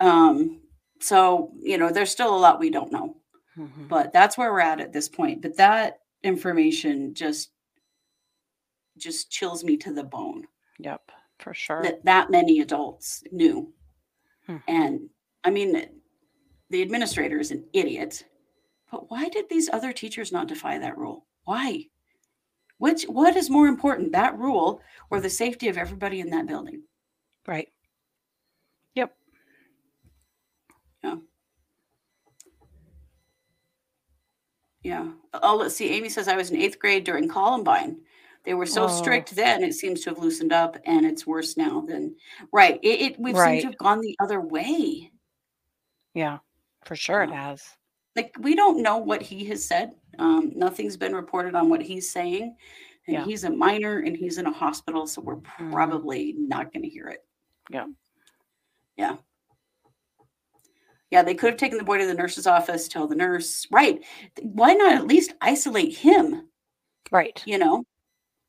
[0.00, 0.60] um,
[1.00, 3.16] so you know there's still a lot we don't know
[3.58, 3.86] Mm-hmm.
[3.88, 7.50] but that's where we're at at this point but that information just
[8.98, 10.44] just chills me to the bone
[10.78, 11.82] Yep, for sure.
[11.82, 13.72] that that many adults knew.
[14.46, 14.56] Hmm.
[14.68, 15.08] And
[15.44, 15.88] I mean,
[16.70, 18.24] the administrator is an idiot.
[18.90, 21.26] But why did these other teachers not defy that rule?
[21.44, 21.86] Why?
[22.78, 24.80] Which what is more important, that rule
[25.10, 26.82] or the safety of everybody in that building?
[27.46, 27.68] Right.
[28.94, 29.14] Yep.
[31.02, 31.16] Yeah.
[34.84, 35.90] Oh, let's see.
[35.90, 38.00] Amy says I was in eighth grade during Columbine.
[38.44, 38.88] They were so Oh.
[38.88, 39.62] strict then.
[39.62, 42.16] It seems to have loosened up, and it's worse now than
[42.52, 42.78] right.
[42.82, 45.10] It, it we've seemed to have gone the other way.
[46.14, 46.38] Yeah,
[46.84, 47.64] for sure it has.
[48.14, 49.94] like we don't know what he has said.
[50.18, 52.54] Um, nothing's been reported on what he's saying,
[53.06, 53.24] and Yeah.
[53.24, 55.72] he's a minor and he's in a hospital, so we're Mhm.
[55.72, 57.24] probably not going to hear it.
[57.70, 57.86] Yeah.
[58.98, 59.16] yeah,
[61.12, 61.22] yeah.
[61.22, 64.02] They could have taken the boy to the nurse's office, tell the nurse, right?
[64.40, 66.48] Why not at least isolate him?
[67.12, 67.40] Right.
[67.46, 67.84] You know,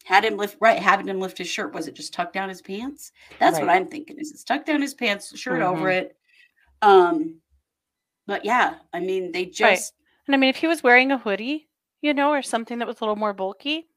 [0.05, 1.73] had him lift right, having him lift his shirt.
[1.73, 3.11] Was it just tucked down his pants?
[3.39, 4.17] That's what I'm thinking.
[4.19, 5.97] Is it's tucked down his pants, shirt over Mhm.
[6.01, 6.17] it.
[6.81, 7.41] Um,
[8.25, 9.61] but yeah, I mean, they just.
[9.61, 9.81] right.
[10.27, 11.67] And I mean, if he was wearing a hoodie,
[12.01, 13.89] you know, or something that was a little more bulky,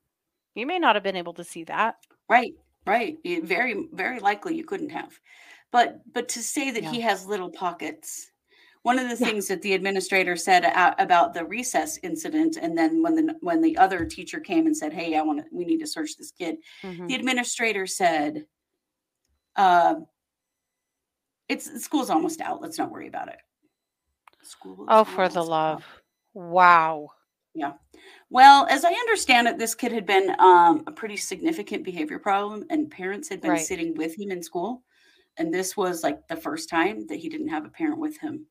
[0.55, 1.97] you may not have been able to see that.
[2.29, 2.55] Right,
[2.87, 3.17] right.
[3.25, 5.19] It- very, very likely you couldn't have.
[5.73, 8.31] But but to say that he has little pockets.
[8.87, 9.31] One of the Yeah.
[9.31, 13.77] things that the administrator said about the recess incident, and then when the when the
[13.77, 16.59] other teacher came and said, "Hey, I want to, we need to search this kid,"
[16.83, 17.09] Mhm.
[17.09, 18.47] the administrator said,
[19.57, 19.97] uh,
[21.49, 22.61] "It's school's almost out.
[22.61, 23.41] Let's not worry about it."
[24.43, 24.89] School.
[24.89, 25.83] Oh, for the almost out.
[25.85, 26.03] love.
[26.35, 27.11] Wow.
[27.55, 27.75] Yeah.
[28.31, 32.65] Well, as I understand it, this kid had been um, a pretty significant behavior problem,
[32.71, 33.59] and parents had been Right.
[33.59, 34.85] sitting with him in school.
[35.39, 38.47] And this was like the first time that he didn't have a parent with him.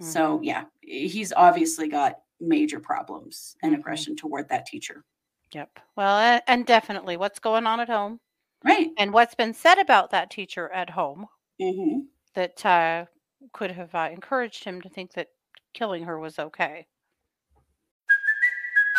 [0.00, 0.42] So, Mhm.
[0.42, 3.74] yeah, he's obviously got major problems and Mhm.
[3.74, 5.04] aggression toward that teacher.
[5.52, 5.78] Yep.
[5.94, 8.20] Well, and definitely what's going on at home
[8.64, 8.92] Right.
[8.96, 13.06] and what's been said about that teacher at home hmm that uh,
[13.52, 15.28] could have uh, encouraged him to think that
[15.74, 16.86] killing her was okay.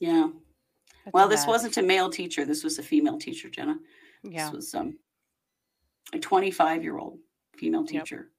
[0.00, 0.28] Yeah.
[1.04, 1.48] That's Well, this mess.
[1.48, 2.44] wasn't a male teacher.
[2.44, 3.78] This was a female teacher, Jenna.
[4.22, 4.46] Yeah.
[4.46, 4.98] This was um,
[6.12, 7.18] a 25 year old
[7.56, 8.04] female Yep.
[8.04, 8.30] teacher.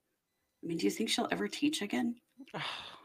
[0.62, 2.16] I mean, do you think she'll ever teach again?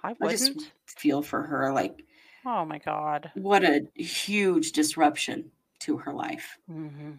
[0.03, 0.71] I I just wouldn't.
[0.85, 1.71] feel for her.
[1.73, 2.03] Like,
[2.45, 3.31] Oh my God.
[3.35, 6.57] what a huge disruption to her life.
[6.67, 7.13] hmm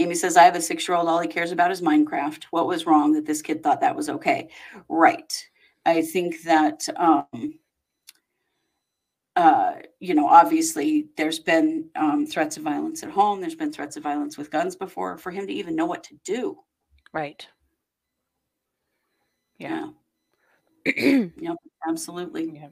[0.00, 1.08] Amy says, I have a six year old.
[1.08, 2.44] All he cares about is Minecraft.
[2.50, 4.48] What was wrong that this kid thought that was okay?
[4.88, 5.32] Right.
[5.86, 7.58] I think that, um,
[9.36, 13.40] uh, you know, obviously there's been um, threats of violence at home.
[13.40, 15.18] There's been threats of violence with guns before.
[15.18, 16.58] For him to even know what to do,
[17.12, 17.46] Right.
[19.58, 19.90] Yeah.
[20.86, 21.56] yeah, yep,
[21.88, 22.50] absolutely.
[22.54, 22.68] Yeah.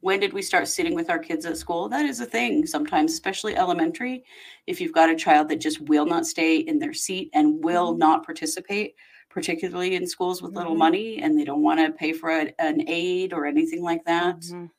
[0.00, 1.88] When did we start sitting with our kids at school?
[1.88, 4.24] That is a thing sometimes, especially elementary.
[4.66, 7.94] If you've got a child that just will not stay in their seat and will
[7.94, 7.98] Mhm.
[7.98, 8.94] not participate,
[9.28, 10.78] particularly in schools with little Mhm.
[10.78, 14.38] money and they don't want to pay for a, an aid or anything like that.
[14.40, 14.70] Mhm.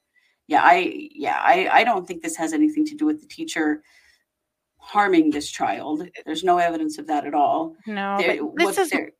[0.49, 3.83] Yeah, I yeah, I, I don't think this has anything to do with the teacher
[4.79, 6.09] harming this child.
[6.25, 7.75] There's no evidence of that at all.
[7.85, 9.12] No, There- this is there-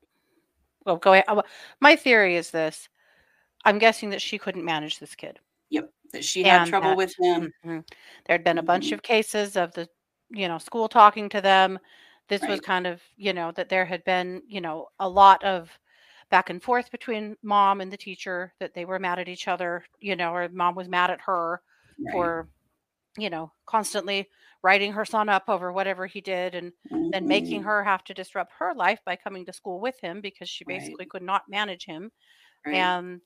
[0.86, 0.98] well.
[0.98, 1.26] Go ahead.
[1.28, 1.44] Uh,
[1.82, 2.90] My theory is this:
[3.64, 5.40] I'm guessing that she couldn't manage this kid.
[5.70, 7.54] Yep, that she had And trouble that- with him.
[7.64, 7.88] Mhm.
[8.26, 8.94] There had been a bunch Mhm.
[8.94, 9.88] of cases of the,
[10.32, 11.78] you know, school talking to them.
[12.28, 15.70] This was kind of, you know, that there had been, you know, a lot of
[16.30, 19.86] back and forth between mom and the teacher that they were mad at each other,
[20.00, 21.62] you know, or mom was mad at her
[22.00, 22.10] Right.
[22.12, 22.50] for,
[23.18, 24.30] you know, constantly
[24.64, 26.74] writing her son up over whatever he did and
[27.12, 27.64] then making Mhm.
[27.64, 31.00] her have to disrupt her life by coming to school with him because she Right.
[31.00, 32.12] basically could not manage him
[32.66, 32.96] Right.
[32.98, 33.22] and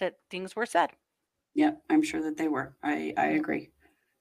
[0.00, 0.92] that things were said.
[1.54, 2.76] Yeah, I'm sure that they were.
[2.82, 3.70] I I agree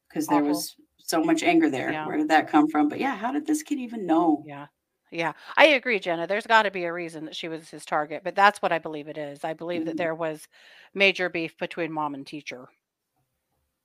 [0.09, 1.99] because there was so much anger there.
[1.99, 2.03] Yeah.
[2.03, 2.89] Where did that come from?
[2.89, 4.45] But yeah, how did this kid even know?
[4.45, 4.67] Yeah.
[5.11, 5.33] Yeah.
[5.55, 6.27] I agree, Jenna.
[6.27, 8.79] There's got to be a reason that she was his target, but that's what I
[8.79, 9.43] believe it is.
[9.43, 9.99] I believe that Mhm.
[9.99, 10.47] there was
[10.93, 12.67] major beef between mom and teacher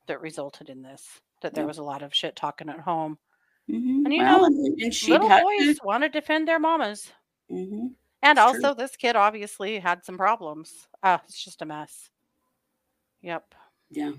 [0.07, 3.19] that resulted in this, that there was a lot of shit talking at home.
[3.69, 4.05] Mhm.
[4.05, 5.81] And you Well, know, and, Little boys to.
[5.85, 7.13] want to defend their mamas.
[7.49, 7.95] Mhm.
[8.25, 8.65] And It's true.
[8.65, 10.89] also, this kid obviously had some problems.
[11.03, 12.11] Uh, it's just a mess.
[13.21, 13.55] Yep.
[13.91, 14.13] Yeah.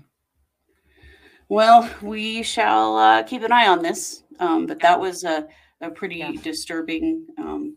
[1.50, 4.22] Well, we shall uh, keep an eye on this.
[4.38, 5.46] Um, but that was a,
[5.84, 6.32] a pretty Yeah.
[6.42, 7.76] disturbing um,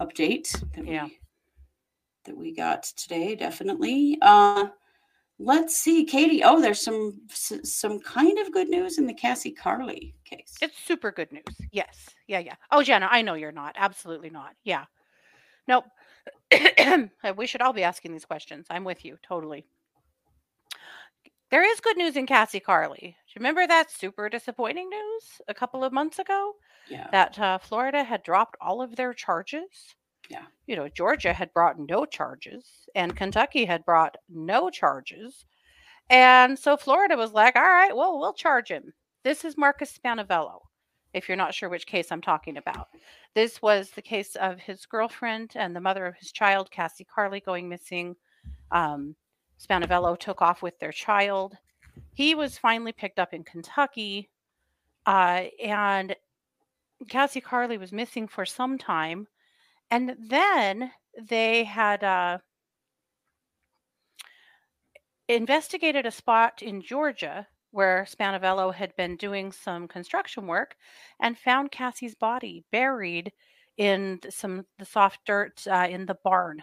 [0.00, 1.04] update that Yeah.
[1.04, 1.18] we
[2.24, 3.36] that we got today.
[3.36, 4.18] Definitely.
[4.20, 4.68] Uh,
[5.38, 6.42] let's see, Katie.
[6.42, 10.54] Oh, there's some some kind of good news in the Cassi Carli case.
[10.60, 11.44] It's super good news.
[11.70, 12.08] Yes.
[12.26, 12.40] Yeah.
[12.40, 12.56] Yeah.
[12.72, 13.74] Oh, Jenna, I know you're not.
[13.78, 14.54] Absolutely not.
[14.64, 14.84] Yeah.
[15.68, 15.84] Nope.
[16.52, 18.66] Uh, we should all be asking these questions.
[18.70, 19.66] I'm with you totally.
[21.50, 23.14] There is good news in Cassi Carli.
[23.36, 26.54] Remember that super disappointing news a couple of months ago
[26.88, 27.08] yeah.
[27.12, 29.94] that uh, Florida had dropped all of their charges?
[30.30, 30.46] Yeah.
[30.66, 35.44] You know, Georgia had brought no charges and Kentucky had brought no charges.
[36.08, 38.94] And so Florida was like, all right, well, we'll charge him.
[39.22, 40.60] This is Marcus Spanevello,
[41.12, 42.88] if you're not sure which case I'm talking about.
[43.34, 47.44] This was the case of his girlfriend and the mother of his child, Cassi Carli,
[47.44, 48.16] going missing.
[48.70, 49.14] Um,
[49.60, 51.56] Spanevello took off with their child.
[52.14, 54.30] He was finally picked up in Kentucky.
[55.06, 56.16] Uh, and
[57.06, 59.28] Cassi Carli was missing for some time.
[59.90, 62.38] And then they had uh,
[65.28, 70.76] investigated a spot in Georgia where Spanevello had been doing some construction work
[71.20, 73.32] and found Cassi's body buried
[73.76, 76.62] in some the soft dirt uh, in the barn.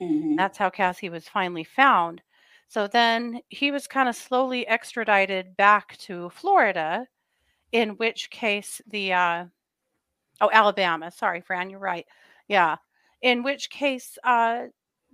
[0.00, 0.36] Mhm.
[0.36, 2.22] That's how Cassi was finally found.
[2.68, 7.06] So then he was kind of slowly extradited back to Florida,
[7.72, 9.44] in which case the uh,
[10.40, 12.06] oh Alabama, sorry, Fran, you're right.
[12.46, 12.76] Yeah,
[13.22, 14.66] in which case uh,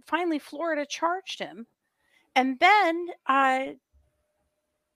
[0.07, 1.67] finally Florida charged him,
[2.35, 3.67] and then uh,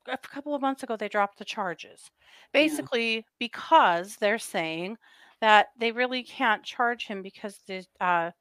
[0.09, 2.11] a couple of months ago they dropped the charges,
[2.53, 4.97] basically because they're saying
[5.41, 8.33] that they really can't charge him because the uh,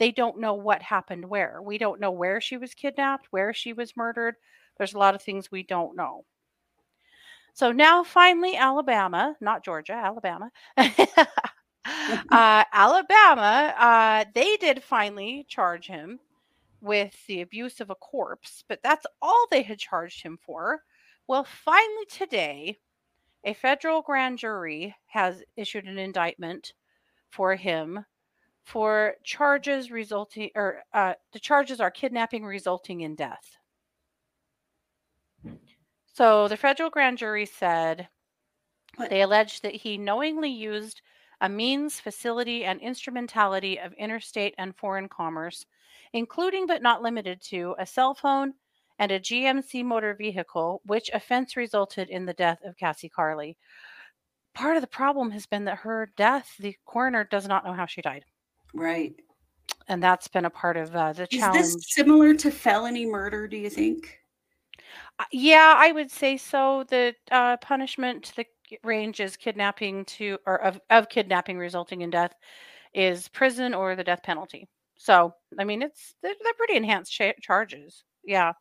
[0.00, 1.62] they don't know what happened where.
[1.62, 4.36] We don't know where she was kidnapped, where she was murdered.
[4.78, 6.24] There's a lot of things we don't know.
[7.54, 16.18] So now, finally, Alabama, not Georgia, Alabama, uh, Alabama, uh, they did finally charge him
[16.80, 20.82] with the abuse of a corpse, but that's all they had charged him for.
[21.26, 22.78] Well, finally, today,
[23.44, 26.72] a federal grand jury has issued an indictment
[27.30, 28.04] for him
[28.70, 33.58] for charges resulting or uh, the charges are kidnapping resulting in death.
[36.06, 38.08] So the federal grand jury said
[39.08, 41.02] they alleged that he knowingly used
[41.40, 45.66] a means, facility, and instrumentality of interstate and foreign commerce,
[46.12, 48.52] including but not limited to a cell phone
[49.00, 53.56] and a GMC motor vehicle, which offense resulted in the death of Cassi Carli.
[54.54, 57.86] Part of the problem has been that her death, the coroner does not know how
[57.86, 58.24] she died
[58.74, 59.14] Right.
[59.88, 61.58] and that's been a part of uh, the Is challenge.
[61.64, 63.46] this similar to felony murder?
[63.48, 64.18] Do you think?
[65.18, 66.84] Uh, yeah, I would say so.
[66.88, 68.46] The uh, punishment, the
[68.84, 72.32] range is kidnapping to or of, of kidnapping resulting in death
[72.94, 74.68] is prison or the death penalty.
[74.96, 78.04] So, I mean, it's they're, they're pretty enhanced cha- charges.
[78.24, 78.52] Yeah.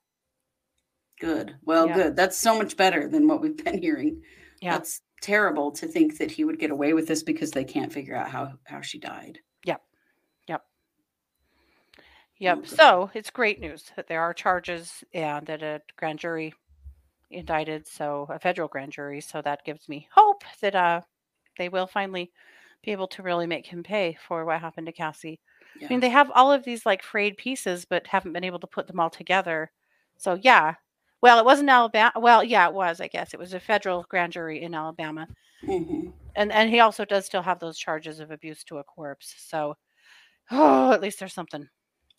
[1.20, 1.56] Good.
[1.64, 1.96] Well, Yeah.
[1.96, 2.16] good.
[2.16, 4.22] That's so much better than what we've been hearing.
[4.62, 4.72] Yeah.
[4.74, 8.16] That's terrible to think that he would get away with this because they can't figure
[8.16, 9.40] out how how she died.
[12.40, 12.60] Yep.
[12.60, 12.68] Okay.
[12.68, 16.54] So it's great news that there are charges and that a grand jury
[17.32, 19.22] indicted, so a federal grand jury.
[19.22, 21.02] So that gives me hope that uh
[21.58, 22.32] they will finally
[22.84, 25.40] be able to really make him pay for what happened to Cassi.
[25.84, 28.68] I mean, they have all of these like frayed pieces, but haven't been able to
[28.68, 29.72] put them all together.
[30.18, 30.76] So yeah.
[31.22, 32.14] Well, it wasn't Alabama.
[32.18, 33.02] Well, yeah, it was.
[33.02, 35.28] I guess it was a federal grand jury in Alabama,
[35.64, 36.14] Mhm.
[36.36, 39.34] and and he also does still have those charges of abuse to a corpse.
[39.38, 39.76] So,
[40.52, 41.70] oh, at least there's something.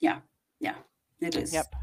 [0.01, 0.19] Yeah,
[0.59, 0.77] yeah,
[1.21, 1.53] it is.
[1.53, 1.75] Yep.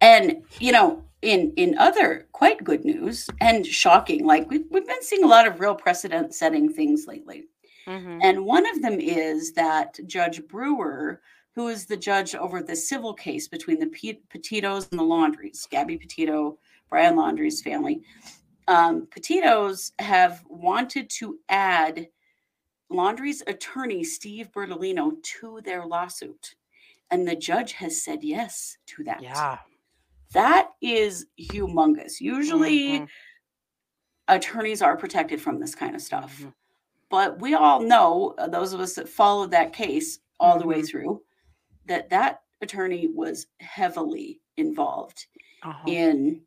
[0.00, 5.02] And you know, in in other quite good news and shocking, like we've, we've been
[5.02, 7.44] seeing a lot of real precedent setting things lately.
[7.86, 11.22] hmm And one of them is that Judge Brewer,
[11.54, 15.66] who is the judge over the civil case between the Pe- Petitos and the Laundries,
[15.70, 16.58] Gabby Petito,
[16.90, 18.02] Brian Laundrie's family,
[18.68, 22.08] um, Petitos have wanted to add
[22.90, 26.54] Laundrie's attorney, Steve Bertolino, to their lawsuit.
[27.10, 29.22] And the judge has said yes to that.
[29.22, 29.58] Yeah.
[30.32, 32.20] That is humongous.
[32.20, 33.08] Usually, Mhm.
[34.28, 36.38] attorneys are protected from this kind of stuff.
[36.40, 36.54] Mhm.
[37.10, 40.82] But we all know, uh, those of us that followed that case all the way
[40.82, 40.88] Mhm.
[40.88, 41.24] through,
[41.86, 45.26] that that attorney was heavily involved
[45.62, 45.90] Uh-huh.
[45.90, 46.46] in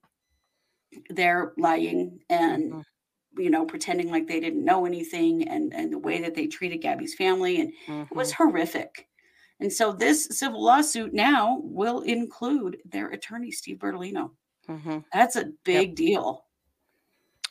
[1.10, 2.84] their lying and Mhm.
[3.38, 6.78] you know pretending like they didn't know anything and and the way that they treated
[6.80, 7.72] Gabby's family and
[8.12, 8.36] it was Mhm.
[8.36, 9.08] horrific.
[9.60, 14.32] And so this civil lawsuit now will include their attorney Steve Bertolino.
[14.68, 15.04] Mhm.
[15.12, 16.46] That's a big deal.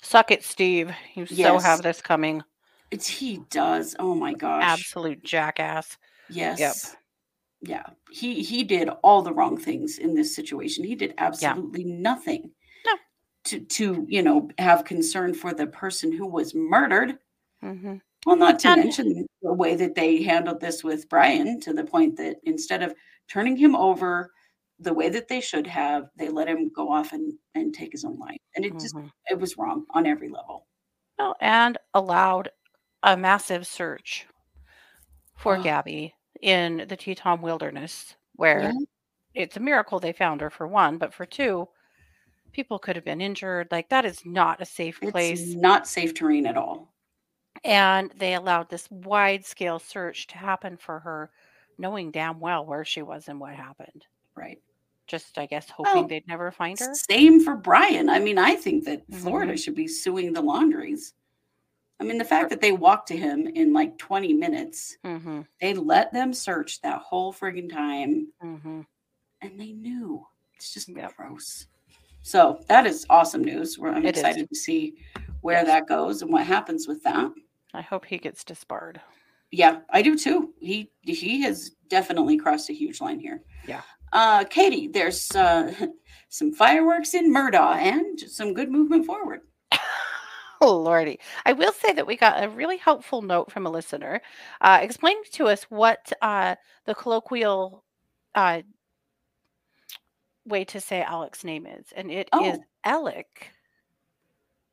[0.03, 0.93] Suck it, Steve.
[1.15, 2.43] You so have this coming.
[2.91, 3.97] It's he does.
[3.99, 4.63] Oh my gosh.
[4.63, 5.99] Absolute jackass.
[6.29, 6.61] Yes.
[6.61, 6.75] Yep.
[7.63, 7.87] Yeah.
[8.13, 10.85] He he did all the wrong things in this situation.
[10.85, 12.53] He did absolutely nothing.
[12.87, 12.93] No.
[13.45, 17.19] To to, you know, have concern for the person who was murdered.
[17.61, 17.97] hmm
[18.27, 21.85] Well, not to And- mention the way that they handled this with Brian to the
[21.85, 22.95] point that instead of
[23.29, 24.33] turning him over
[24.81, 28.05] the way that they should have, they let him go off and, and take his
[28.05, 28.37] own life.
[28.57, 29.11] And it just Mhm.
[29.31, 30.67] it was wrong on every level.
[31.19, 32.51] Well, and allowed
[33.03, 34.27] a massive search
[35.37, 35.63] for Oh.
[35.63, 38.73] Gabby in the Teton Wilderness, where Yeah.
[39.35, 41.69] it's a miracle they found her for one, but for two,
[42.53, 43.69] people could have been injured.
[43.71, 45.55] Like that is not a safe It's place.
[45.55, 46.93] not safe terrain at all.
[47.67, 51.31] And they allowed this wide scale search to happen for her,
[51.79, 54.07] knowing damn well where she was and what happened.
[54.37, 54.63] Right.
[55.09, 56.93] Just, I guess, hoping Well, they'd never find her.
[57.11, 58.09] Same for Brian.
[58.09, 59.23] I mean, I think that Mm-hmm.
[59.23, 61.15] Florida should be suing the laundries.
[62.01, 65.73] I mean, the fact that they walked to him in like 20 minutes, hmm they
[65.75, 68.83] let them search that whole friggin' time hmm
[69.43, 70.27] and they knew.
[70.55, 71.17] It's just Yep.
[71.17, 71.67] gross.
[72.23, 73.79] So that is awesome news.
[73.79, 74.19] We're, I'm It is.
[74.19, 74.95] excited to see
[75.41, 75.67] where Yes.
[75.67, 77.31] that goes and what happens with that.
[77.77, 79.01] I hope he gets disbarred.
[79.53, 80.55] Yeah, I do too.
[80.61, 83.43] He he has definitely crossed a huge line here.
[83.69, 83.83] Yeah.
[84.13, 85.73] Uh, Katie, there's uh,
[86.29, 89.41] some fireworks in Murdaugh and some good movement forward.
[90.63, 91.21] Oh, Lordy.
[91.45, 94.23] I will say that we got a really helpful note from a listener
[94.63, 96.55] uh, explaining to us what uh,
[96.87, 97.85] the colloquial
[98.35, 98.63] uh,
[100.47, 101.93] way to say Alec's name is.
[101.95, 102.65] And it is Oh.
[102.85, 103.51] Alec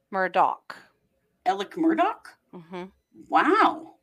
[0.10, 0.74] Murdoch.
[1.45, 2.30] Alec Murdoch?
[2.54, 2.86] Hmm
[3.30, 3.97] Wow.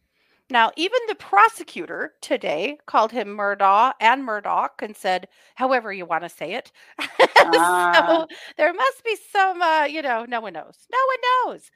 [0.51, 6.25] Now, even the prosecutor today called him Murdaugh and Murdoch and said, however you want
[6.25, 6.73] to say it.
[7.43, 8.25] Ah.
[8.25, 8.27] so
[8.57, 10.87] there must be some, uh, you know, no one knows.
[10.93, 11.71] No one knows.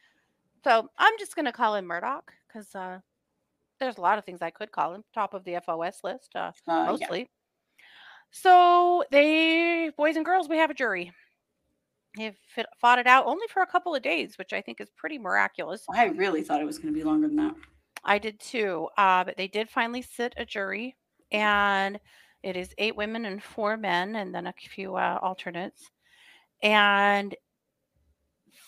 [0.64, 3.00] So I'm just going to call him Murdoch because uh,
[3.80, 5.04] there's a lot of things I could call him.
[5.14, 7.08] Top of the FOS list, uh, Uh, yeah.
[7.08, 7.30] mostly.
[8.30, 11.12] So they, boys and girls, we have a jury.
[12.16, 12.38] They've
[12.80, 15.84] fought it out only for a couple of days, which I think is pretty miraculous.
[15.92, 17.54] I really thought it was going to be longer than that.
[18.04, 18.88] I did too.
[18.96, 20.94] Uh, but they did finally sit a jury,
[21.32, 21.98] and
[22.42, 25.90] it is eight women and four men, and then a few uh, alternates.
[26.62, 27.34] And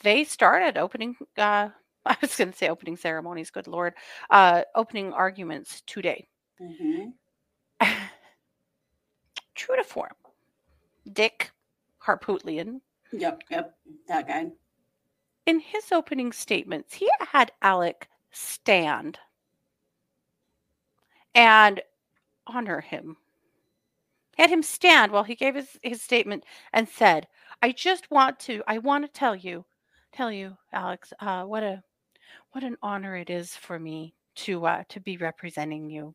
[0.02, 1.16] they started opening.
[1.36, 1.68] Uh,
[2.06, 3.50] I was going to say opening ceremonies.
[3.50, 3.94] Good lord,
[4.30, 6.28] uh, opening arguments today.
[6.60, 7.12] Mhm.
[9.54, 10.12] True to form,
[11.12, 11.50] Dick
[12.04, 12.80] Harpootlian,
[13.12, 13.76] Yep, yep,
[14.08, 14.50] that guy.
[15.46, 19.18] in his opening statements, he had Alec stand
[21.34, 21.80] and
[22.46, 23.16] honor him.
[24.36, 27.26] He had him stand while he gave his, his statement and said,
[27.62, 29.64] I just want to, I want to tell you,
[30.12, 31.82] tell you, Alex, uh, what a
[32.52, 36.14] what an honor it is for me to uh to be representing you.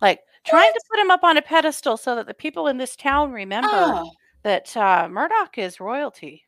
[0.00, 2.96] Like trying to put him up on a pedestal so that the people in this
[2.96, 4.10] town remember Oh,
[4.46, 6.44] that uh Murdoch is royalty.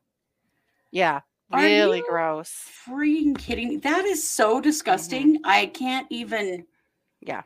[0.93, 1.21] Yeah,
[1.51, 2.65] Are really gross.
[2.87, 3.77] freaking kidding me.
[3.79, 5.41] That is so disgusting.
[5.45, 6.65] I can't even.
[7.21, 7.43] Yeah.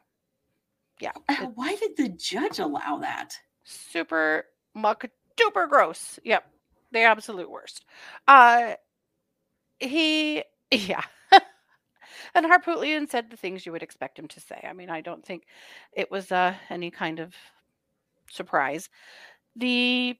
[1.00, 1.12] Yeah.
[1.28, 3.34] Uh, Why did the judge allow that?
[3.64, 4.44] super
[4.74, 5.06] muck
[5.38, 6.18] duper gross.
[6.22, 6.44] Yep.
[6.92, 7.86] The absolute worst.
[8.28, 8.74] Uh
[9.80, 11.02] he yeah.
[12.34, 14.60] and Harpootlian said the things you would expect him to say.
[14.68, 15.44] I mean, I don't think
[15.94, 17.34] it was uh any kind of
[18.30, 18.90] surprise.
[19.56, 20.16] The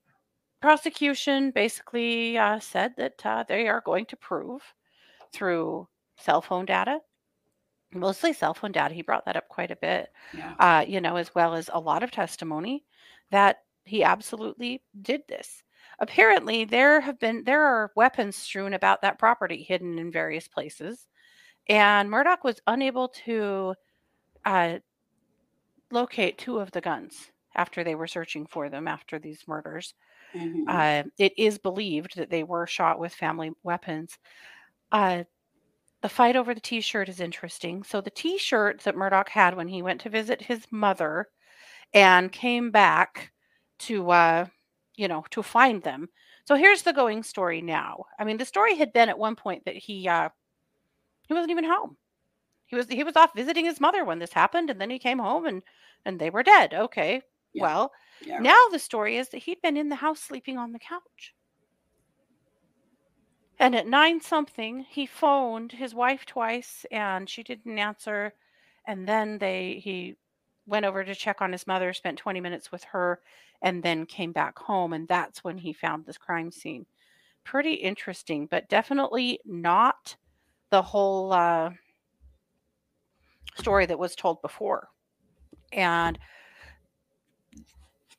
[0.63, 4.63] prosecution basically uh, said that uh, they are going to prove
[5.33, 7.01] through cell phone data,
[7.93, 8.95] mostly cell phone data.
[8.95, 10.55] He brought that up quite a bit Yeah.
[10.59, 12.85] uh, you know, as well as a lot of testimony
[13.31, 15.63] that he absolutely did this.
[15.99, 21.07] Apparently, there have been there are weapons strewn about that property, hidden in various places,
[21.69, 23.75] and Murdoch was unable to
[24.45, 24.79] uh,
[25.91, 29.95] locate two of the guns after they were searching for them after these murders.
[30.35, 30.69] Mhm.
[30.69, 34.19] Uh, it is believed that they were shot with family weapons.
[34.93, 35.25] Uh,
[36.03, 37.83] the fight over the T-shirt is interesting.
[37.85, 41.29] So the T-shirt that Murdoch had when he went to visit his mother
[41.95, 43.33] and came back
[43.81, 44.47] to, uh,
[44.97, 46.09] you know, to find them.
[46.47, 48.05] So here's the going story now.
[48.19, 50.31] I mean, the story had been at one point that he uh,
[51.27, 51.97] he wasn't even home.
[52.67, 55.19] He was he was off visiting his mother when this happened, and then he came
[55.19, 55.63] home and
[56.05, 56.75] and they were dead.
[56.75, 57.23] Okay,
[57.55, 57.63] Yeah.
[57.63, 58.41] well, Yeah.
[58.41, 61.35] now the story is that he'd been in the house sleeping on the couch.
[63.59, 68.35] And at nine something, he phoned his wife twice and she didn't answer.
[68.87, 70.17] And then they he
[70.67, 73.21] went over to check on his mother, spent 20 minutes with her,
[73.63, 74.93] and then came back home.
[74.93, 76.87] And that's when he found this crime scene.
[77.45, 80.17] Pretty interesting, but definitely not
[80.71, 81.71] the whole uh,
[83.57, 84.89] story that was told before.
[85.73, 86.19] And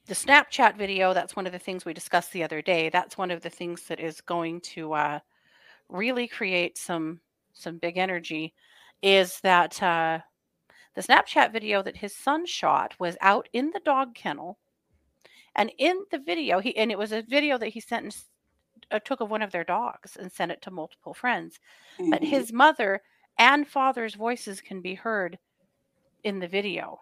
[0.05, 2.89] the Snapchat video, that's one of the things we discussed the other day.
[2.89, 5.19] That's one of the things that is going to uh,
[5.89, 7.21] really create some
[7.53, 8.53] some big energy.
[9.01, 10.19] Is that uh,
[10.95, 14.59] the Snapchat video that his son shot was out in the dog kennel,
[15.55, 18.15] and in the video, he and it was a video that he sent and
[18.91, 21.59] uh, took of one of their dogs and sent it to multiple friends.
[22.09, 22.27] But Mhm.
[22.29, 23.01] his mother
[23.37, 25.39] and father's voices can be heard
[26.23, 26.99] in the video.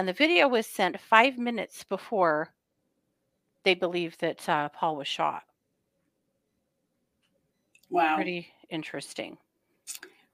[0.00, 2.54] And the video was sent five minutes before
[3.64, 5.42] they believe that uh, Paul was shot.
[7.90, 8.14] wow.
[8.16, 9.36] Pretty interesting.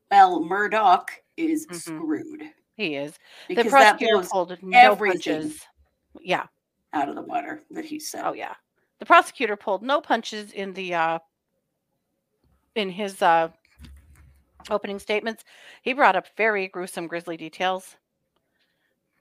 [0.09, 1.75] Well, Murdoch is Mhm.
[1.81, 3.19] screwed He is.
[3.49, 5.67] The because that prosecutor pulled no punches.
[6.21, 6.47] Yeah.
[6.93, 8.23] out of the water that he said.
[8.25, 8.55] Oh yeah.
[9.01, 11.19] The prosecutor pulled no punches in the uh
[12.77, 13.49] in his uh
[14.71, 15.43] opening statements.
[15.83, 17.97] He brought up very gruesome grisly details.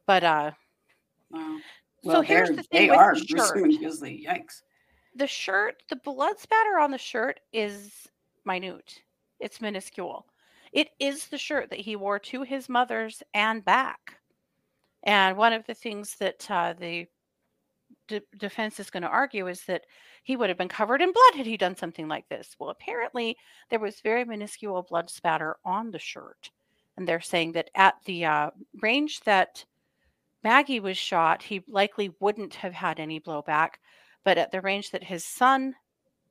[0.06, 0.52] But uh
[1.32, 1.58] Wow.
[2.04, 3.58] so Well, here's they're- the they thing with are the shirt.
[3.58, 4.62] Yikes.
[5.16, 8.08] the shirt, the blood spatter on the shirt is
[8.46, 9.02] minute.
[9.40, 10.28] It's minuscule.
[10.72, 14.18] It is the shirt that he wore to his mother's and back.
[15.04, 17.08] And one of the things that uh, the
[18.08, 19.86] de- defense is going to argue is that
[20.24, 22.56] he would have been covered in blood had he done something like this.
[22.60, 23.38] Well, apparently
[23.70, 26.50] there was very minuscule blood spatter on the shirt.
[26.98, 28.52] And they're saying that at the uh,
[28.82, 29.64] range that
[30.46, 33.72] Maggie was shot, he likely wouldn't have had any blowback
[34.26, 35.76] but at the range that his son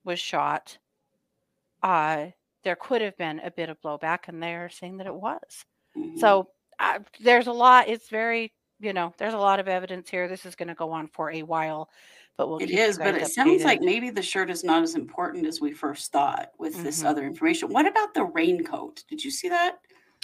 [0.04, 0.76] was shot,
[1.82, 2.26] uh,
[2.64, 5.64] there could have been a bit of blowback, and they're saying that it was.
[5.96, 6.18] Mhm.
[6.18, 7.88] So uh, there's a lot.
[7.88, 10.28] It's very, you know, there's a lot of evidence here.
[10.28, 11.88] This is going to go on for a while,
[12.36, 12.58] but we'll.
[12.58, 15.72] it is, but it sounds like maybe the shirt is not as important as we
[15.72, 17.06] first thought with this Mhm.
[17.06, 17.68] other information.
[17.72, 19.04] What about the raincoat?
[19.08, 19.78] Did you see that?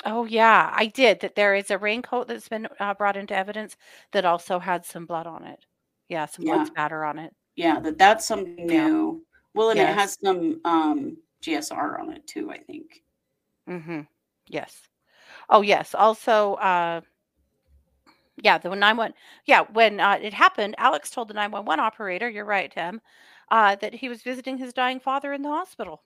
[0.04, 1.20] Oh yeah, I did.
[1.20, 3.76] That there is a raincoat that's been uh, brought into evidence
[4.12, 5.64] that also had some blood on it.
[6.08, 6.66] Yeah, some blood Yeah.
[6.66, 7.34] spatter on it.
[7.56, 8.88] Yeah, that that's something Yeah.
[8.88, 9.26] new.
[9.54, 9.94] Well, and it Yes.
[9.94, 13.02] has some um GSR on it too, I think.
[13.68, 14.00] Mm-hmm.
[14.48, 14.88] Yes.
[15.50, 15.94] Oh, yes.
[15.94, 17.00] Also, uh,
[18.42, 19.12] yeah, the nine one.
[19.44, 22.28] Yeah, when uh, it happened, Alex told the nine one one operator.
[22.28, 23.00] You're right, Tim.
[23.50, 26.02] Uh, that he was visiting his dying father in the hospital.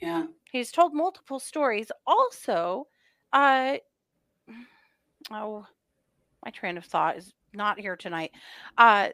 [0.00, 0.26] Yeah.
[0.50, 1.90] He's told multiple stories.
[2.06, 2.88] Also,
[3.32, 3.76] uh,
[5.30, 5.66] oh,
[6.44, 8.32] my train of thought is not here tonight.
[8.76, 9.10] Uh,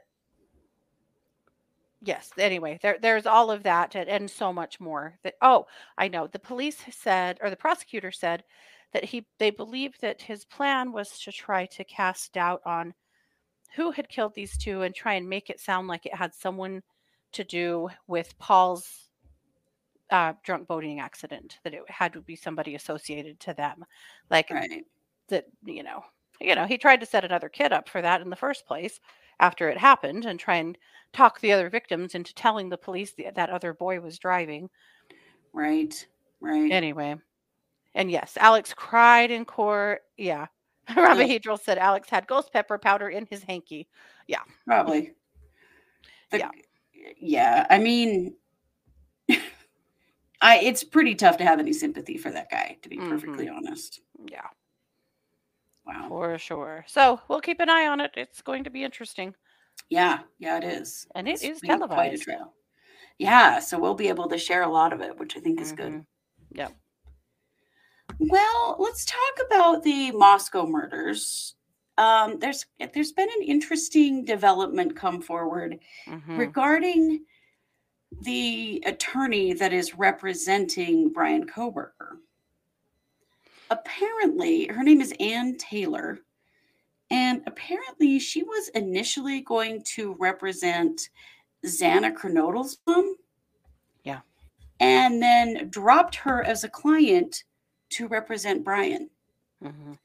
[2.03, 2.31] yes.
[2.39, 5.19] Anyway, there, there's all of that and, and so much more.
[5.25, 5.67] That oh,
[5.99, 6.27] I know.
[6.27, 8.45] The police said, or the prosecutor said,
[8.93, 12.95] that he they believed that his plan was to try to cast doubt on
[13.75, 16.81] who had killed these two and try and make it sound like it had someone
[17.33, 19.04] to do with Paul's
[20.11, 23.85] uh, drunk boating accident that it had to be somebody associated to them
[24.31, 24.85] like Right.
[25.29, 26.05] that you know
[26.41, 29.01] you know he tried to set another kid up for that in the first place
[29.41, 30.77] after it happened and try and
[31.13, 34.69] talk the other victims into telling the police that that other boy was driving
[35.53, 36.07] Right.
[36.41, 36.71] Right.
[36.71, 37.17] anyway
[37.95, 40.47] and yes alex cried in court yeah
[40.97, 43.89] Rabbi Hedril said alex had ghost pepper powder in his hanky
[44.27, 44.43] Yeah.
[44.67, 45.13] Probably.
[46.31, 46.51] The- Yeah.
[47.19, 47.67] Yeah.
[47.71, 48.35] I mean,
[50.45, 54.01] I it's pretty tough to have any sympathy for that guy, to be perfectly honest.
[54.27, 54.49] yeah
[55.87, 56.07] Wow.
[56.09, 59.35] for sure so we'll keep an eye on it it's going to be interesting
[59.91, 60.21] Yeah.
[60.39, 61.07] Yeah, it is.
[61.15, 62.55] and it It's is been Quite a trail.
[63.19, 63.59] Yeah.
[63.61, 65.93] So we'll be able to share a lot of it, which I think is good.
[65.93, 66.07] Mhm.
[66.53, 66.73] Yep.
[68.19, 71.55] Well, let's talk about the Moscow murders.
[71.99, 76.39] Um, there's there's been an interesting development come forward Mhm.
[76.39, 77.25] regarding
[78.23, 82.19] the attorney that is representing Brian Kohberger.
[83.71, 86.19] Apparently, her name is Anne Taylor,
[87.11, 91.11] and apparently she was initially going to represent
[91.65, 93.17] Xana Kernodle's mom.
[94.05, 94.21] Yeah.
[94.81, 97.45] And then dropped her as a client
[97.91, 99.11] to represent Brian.
[99.63, 99.99] Mhm.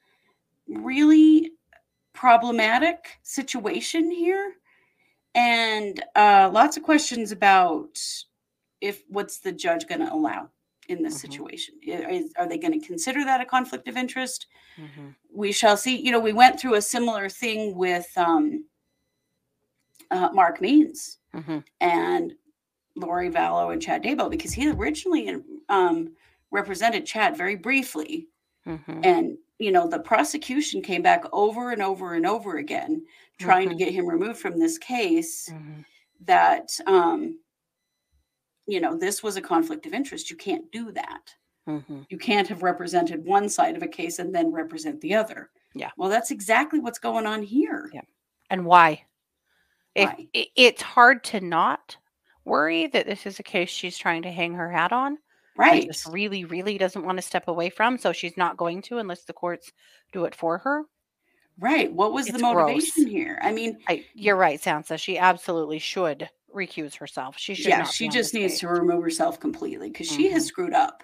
[0.67, 1.51] Really
[2.13, 4.58] problematic situation here
[5.39, 7.97] and uh, lots of questions about
[8.81, 10.49] if what's the judge going to allow
[10.89, 11.21] in this Mhm.
[11.21, 15.15] situation is- are they going to consider that a conflict of interest Mhm.
[15.31, 18.65] we shall see you know we went through a similar thing with um,
[20.11, 21.63] uh, mark means Mhm.
[21.79, 22.35] and
[22.95, 25.23] lori vallow and chad Daybell because he originally
[25.69, 26.15] um,
[26.51, 28.27] represented chad very briefly
[28.65, 29.05] Mhm.
[29.05, 33.05] and you know the prosecution came back over and over and over again
[33.39, 33.71] trying Mhm.
[33.71, 35.85] to get him removed from this case Mhm.
[36.21, 37.39] that um
[38.67, 41.35] you know this was a conflict of interest you can't do that
[41.67, 42.05] Mhm.
[42.09, 45.91] you can't have represented one side of a case and then represent the other Yeah.
[45.97, 48.01] well that's exactly what's going on here Yeah.
[48.49, 49.05] and why?
[49.95, 50.29] Why?
[50.33, 51.97] it's hard to not
[52.45, 55.17] worry that this is a case she's trying to hang her hat on,
[55.57, 58.97] right just really, really doesn't want to step away from, so she's not going to
[58.99, 59.71] unless the courts
[60.13, 60.85] do it for her.
[61.59, 62.53] Right what was the It's gross.
[62.55, 64.97] motivation here i mean I, you're right, Sansa.
[64.99, 67.37] She absolutely should recuse herself.
[67.37, 67.67] She should.
[67.67, 70.47] yeah she just needs to remove herself completely because she has Mhm.
[70.47, 71.03] screwed up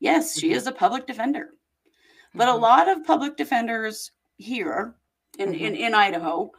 [0.00, 0.54] yes she Mhm.
[0.56, 1.50] is a public defender
[2.34, 2.60] but a Mhm.
[2.60, 4.96] lot of public defenders here
[5.38, 5.82] in, in, Mm-hmm.
[5.84, 6.50] in Idaho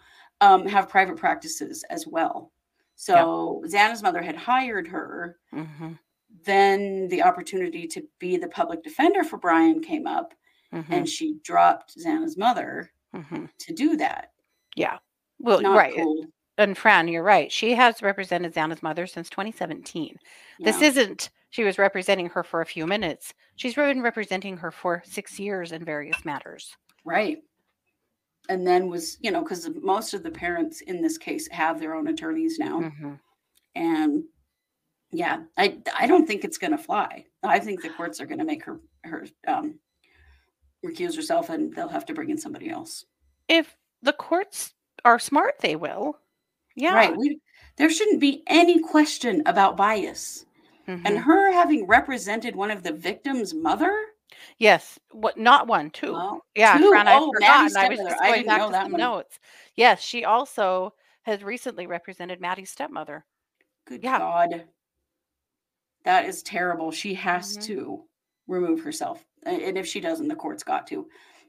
[0.42, 2.52] um, have private practices as well.
[2.96, 5.38] So Xana's mother had hired her.
[5.54, 6.00] Mhm.
[6.46, 10.34] Then the opportunity to be the public defender for Brian came up,
[10.72, 13.49] and she dropped Xana's mother Mhm.
[13.57, 14.32] to do that.
[14.76, 14.97] Yeah.
[15.39, 15.95] Well, right.
[15.95, 16.26] cool.
[16.57, 17.51] And Fran, you're right.
[17.51, 20.18] She has represented Xana's mother since 2017.
[20.59, 23.34] This isn't she was representing her for a few minutes.
[23.55, 26.76] She's been representing her for six years in various matters.
[27.03, 27.39] right.
[28.49, 31.93] And then was you know because most of the parents in this case have their
[31.95, 32.80] own attorneys now.
[32.82, 33.20] Mhm.
[33.76, 34.24] and
[35.12, 38.39] yeah i i don't think it's going to fly i think the courts are going
[38.39, 39.78] to make her her um
[40.86, 43.05] recuse herself and they'll have to bring in somebody else
[43.47, 44.73] If the courts
[45.05, 46.17] are smart, they will.
[46.75, 46.93] Yeah.
[46.95, 47.39] right we,
[47.77, 50.45] there shouldn't be any question about bias
[50.88, 51.01] Mhm.
[51.05, 53.93] and her having represented one of the victims mother
[54.57, 56.13] yes, what not one, two.
[56.13, 56.89] well, yeah, two?
[56.89, 57.47] Fran, I Oh, forgot.
[57.59, 58.99] Maddie's and I was just I going didn't back know to that some one.
[59.01, 59.39] notes.
[59.75, 63.25] Yes, she also has recently represented Maddie's stepmother.
[63.86, 64.17] good yeah.
[64.17, 64.65] god
[66.03, 67.63] that is terrible she has Mhm.
[67.63, 68.03] to
[68.47, 71.08] remove herself and if she doesn't the court's got to.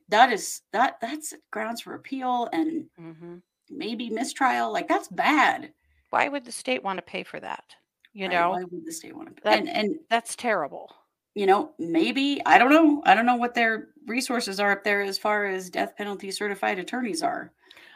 [0.09, 3.37] That is that that's grounds for appeal and hmm
[3.71, 5.73] maybe mistrial like that's bad.
[6.11, 7.75] Why would the state want to pay for that?
[8.13, 10.95] You Right, know, why would the state want to That- and and that's terrible.
[11.35, 15.01] you know maybe i don't know i don't know what their resources are up there
[15.01, 17.53] as far as death penalty certified attorneys are.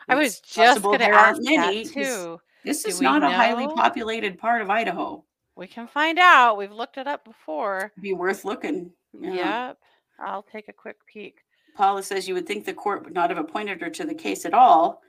[0.08, 2.40] I was just going to ask many, that too.
[2.64, 5.22] this is not a highly populated part of idaho
[5.56, 6.56] We can find out.
[6.58, 7.92] We've looked it up before.
[8.00, 9.68] be worth looking yeah.
[9.68, 9.78] Yep.
[10.20, 11.38] I'll take a quick peek.
[11.74, 14.44] paula says you would think the court would not have appointed her to the case
[14.44, 15.00] at all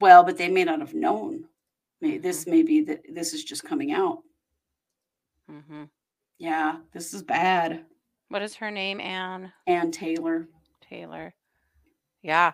[0.00, 1.44] well but they may not have known
[2.00, 2.50] May this Mm-hmm.
[2.50, 4.18] may be that this is just coming out
[5.48, 5.84] hmm
[6.38, 7.84] yeah this is bad
[8.28, 9.00] What is her name?
[9.00, 10.48] Anne Anne taylor
[10.88, 11.34] Taylor.
[12.22, 12.52] Yeah.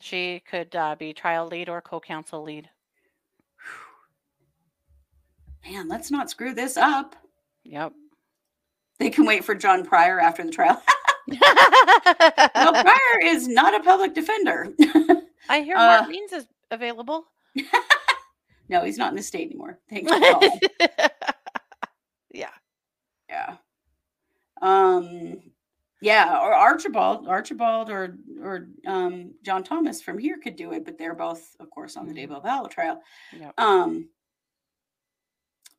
[0.00, 2.68] She could uh, be trial lead or co counsel lead.
[5.64, 7.16] Man let's not screw this up
[7.64, 7.92] Yep.
[8.98, 10.82] they can wait for john Prior after the trial
[11.40, 14.68] well Prior is not a public defender
[15.48, 17.24] I hear uh, Mark Means is available.
[18.68, 20.44] no he's not in the state anymore thank you God.
[22.32, 22.50] yeah.
[23.28, 23.56] Yeah.
[24.62, 25.40] Um,
[26.02, 30.98] yeah, or Archibald, Archibald, or or um, John Thomas from here could do it, but
[30.98, 32.28] they're both, of course, on the Mhm.
[32.28, 33.00] Daybell Vallow trial.
[33.38, 33.54] Yep.
[33.58, 34.08] Um,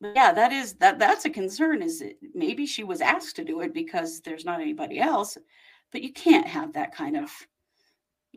[0.02, 1.82] but yeah, that is that that's a concern.
[1.82, 5.38] Is it, maybe she was asked to do it because there's not anybody else,
[5.92, 7.30] but you can't have that kind of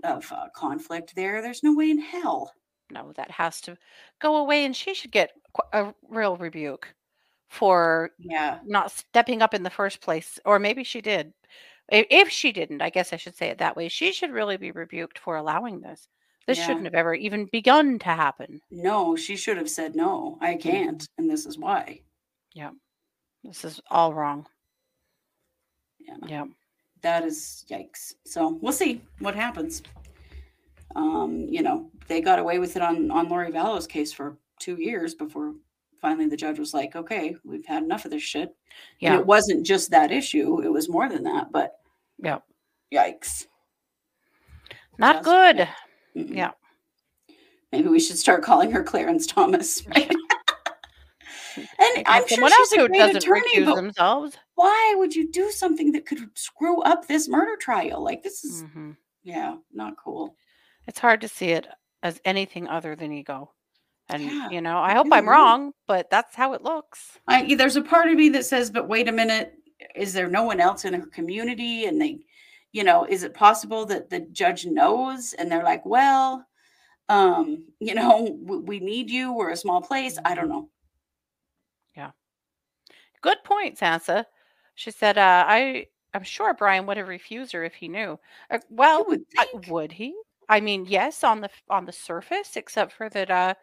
[0.03, 1.41] of uh, conflict there.
[1.41, 2.51] There's no way in hell.
[2.91, 3.77] No, that has to
[4.19, 5.31] go away, and she should get
[5.73, 6.93] a real rebuke
[7.49, 10.39] for Yeah, not stepping up in the first place.
[10.45, 11.33] Or maybe she did.
[11.89, 13.89] If she didn't, I guess I should say it that way.
[13.89, 16.09] She should really be rebuked for allowing this.
[16.47, 16.67] This Yeah.
[16.67, 18.61] shouldn't have ever even begun to happen.
[18.69, 20.37] no, she should have said no.
[20.41, 22.01] I can't, and this is why.
[22.53, 22.71] Yeah.
[23.43, 24.47] This is all wrong.
[25.99, 26.17] Yeah.
[26.27, 26.45] Yeah.
[27.01, 28.13] that is yikes.
[28.25, 29.83] So we'll see what happens.
[30.95, 34.77] Um, you know, they got away with it on on Lori Vallow's case for two
[34.81, 35.53] years before
[36.01, 39.19] finally the judge was like, "Okay, we've had enough of this shit." And Yeah.
[39.19, 41.51] it wasn't just that issue; it was more than that.
[41.51, 41.79] But
[42.17, 42.39] Yeah.
[42.91, 43.47] yikes,
[44.97, 45.67] Not good.
[46.15, 46.35] Mm-mm.
[46.35, 46.51] Yeah.
[47.71, 49.83] maybe we should start calling her Clarence Thomas.
[49.95, 50.09] Right?
[51.57, 54.37] and Maybe I'm sure else she's a great attorney, but themselves.
[54.55, 58.03] why would you do something that could screw up this murder trial?
[58.03, 58.91] Like this is, hmm
[59.23, 60.35] yeah, not cool.
[60.87, 61.67] It's hard to see it
[62.03, 63.51] as anything other than ego.
[64.09, 67.17] And Yeah, you know, I hope I'm wrong, but that's how it looks.
[67.27, 69.53] I there's a part of me that says, but wait a minute,
[69.95, 71.85] is there no one else in her community?
[71.85, 72.19] And they,
[72.75, 76.45] you know, is it possible that the judge knows and they're like, well,
[77.07, 79.31] um, you know, we, we need you.
[79.31, 80.19] We're a small place.
[80.25, 80.67] I don't know.
[81.95, 82.11] Yeah.
[83.21, 84.25] Good point, Sansa.
[84.75, 88.19] She said, uh, I I'm sure Brian would have refused her if he knew.
[88.51, 89.67] Uh, well, would think.
[89.69, 90.13] would he?
[90.49, 93.53] I mean, yes, on the on the surface, except for that uh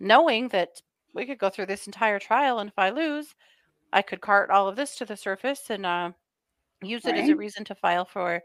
[0.00, 0.80] knowing that
[1.14, 3.34] we could go through this entire trial and if I lose,
[3.92, 6.12] I could cart all of this to the surface and uh
[6.82, 8.42] use it as a reason to file for,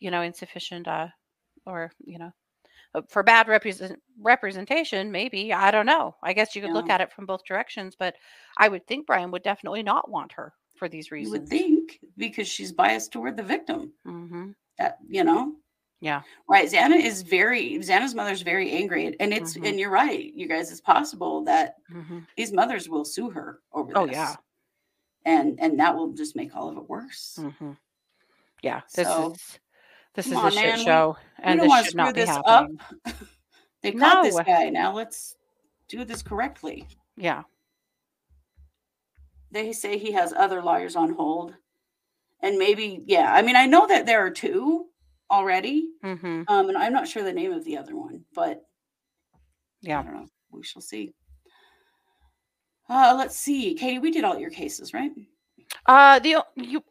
[0.00, 1.08] you know, insufficient uh
[1.66, 2.32] or, you know,
[2.94, 5.52] uh, for bad represent representation, maybe.
[5.52, 6.16] I don't know.
[6.22, 8.16] I guess you could look at it from both directions, but
[8.58, 11.24] I would think Brian would definitely not want her for these reasons.
[11.24, 13.94] You would think because she's biased toward the victim.
[14.04, 15.56] hmm That you know,
[16.00, 16.24] Yeah.
[16.48, 16.68] right?
[16.70, 19.64] Xana is very Xana's mother's very angry, and it's Mhm.
[19.64, 20.70] and you're right, you guys.
[20.72, 24.08] It's possible that hmm these mothers will sue her over Oh, this.
[24.08, 24.38] yeah.
[25.24, 27.38] And and that will just make all of it worse.
[27.38, 27.72] hmm
[28.62, 28.80] Yeah.
[28.94, 29.58] This So, is
[30.14, 32.78] this is on, a shit man, show, we and this should not be this happening.
[33.06, 33.16] up.
[33.82, 34.68] they caught this guy.
[34.70, 35.36] Now let's
[35.88, 36.86] do this correctly.
[37.16, 37.42] Yeah.
[39.50, 41.54] They say he has other lawyers on hold,
[42.40, 43.32] and maybe yeah.
[43.32, 44.86] I mean, I know that there are two
[45.30, 48.62] already, hmm um, and I'm not sure the name of the other one, but
[49.80, 50.28] yeah, I don't know.
[50.50, 51.14] We shall see.
[52.88, 53.98] Uh, let's see, Katie.
[53.98, 55.10] We did all your cases, right?
[55.86, 56.82] Uh, the you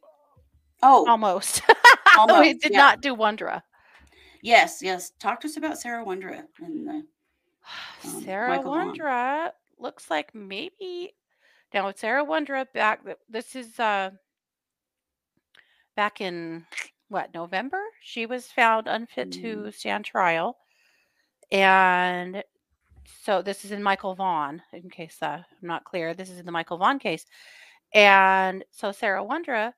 [0.82, 1.62] Oh, almost.
[2.40, 2.78] we did yeah.
[2.78, 3.62] not do Wondra.
[4.42, 5.12] yes, yes.
[5.20, 6.88] Talk to us about Sarah Wondra and
[8.06, 8.72] Um, Sarah Michael.
[8.74, 11.14] Wondra looks like maybe
[11.74, 13.02] now with Sarah Wondra back.
[13.30, 14.10] This is uh
[15.96, 16.66] back in
[17.10, 17.82] what November.
[18.02, 20.58] She was found unfit to stand trial,
[21.52, 22.44] and
[23.22, 24.62] so this is in Michael Vaughn.
[24.72, 27.26] In case uh, I'm not clear, this is in the Michael Vaughn case,
[27.94, 29.74] and so Sarah Wondra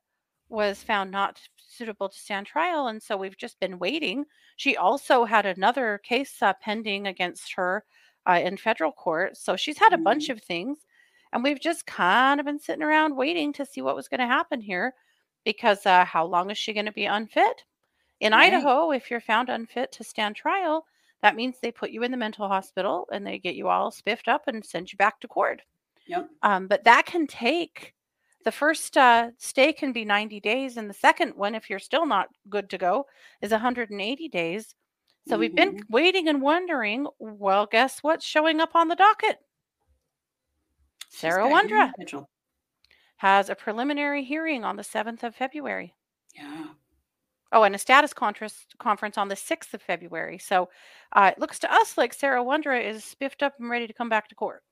[0.50, 4.26] was found not suitable to stand trial, and so we've just been waiting.
[4.58, 7.84] She also had another case uh, pending against her
[8.28, 9.38] uh, in federal court.
[9.38, 10.80] So she's had a bunch of things.
[11.34, 14.28] And we've just kind of been sitting around waiting to see what was going to
[14.28, 14.94] happen here
[15.44, 17.66] because uh, how long is she going to be unfit?
[18.22, 18.54] In Right.
[18.54, 20.86] Idaho, if you're found unfit to stand trial,
[21.22, 24.28] that means they put you in the mental hospital and they get you all spiffed
[24.28, 25.62] up and send you back to court.
[26.08, 26.30] Yep.
[26.44, 27.94] Um, but that can take
[28.44, 32.06] the first uh, stay can be 90 days, and the second one, if you're still
[32.06, 33.08] not good to go,
[33.42, 34.76] is 180 days.
[35.28, 35.92] So we've been Mm-hmm.
[35.94, 37.08] waiting and wondering.
[37.18, 39.40] Well, guess what's showing up on the docket?
[41.10, 41.92] Sarah Wondra
[43.18, 45.96] has a preliminary hearing on the 7th of February.
[46.36, 46.68] Yeah.
[47.52, 50.38] Oh, and a status conference conference on the 6th of February.
[50.38, 50.70] So
[51.14, 54.10] uh, it looks to us like Sarah Wondra is spiffed up and ready to come
[54.10, 54.64] back to court.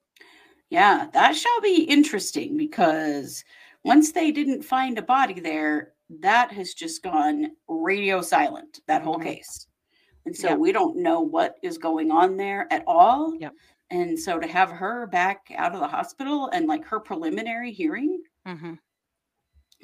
[0.70, 3.44] Yeah, that shall be interesting because
[3.84, 9.18] once they didn't find a body there, that has just gone radio silent, that whole
[9.18, 9.24] Mhm.
[9.24, 9.68] case.
[10.26, 10.60] And so Yep.
[10.60, 13.38] we don't know what is going on there at all.
[13.38, 13.56] Yep.
[13.92, 18.24] And so to have her back out of the hospital and like her preliminary hearing,
[18.46, 18.74] hmm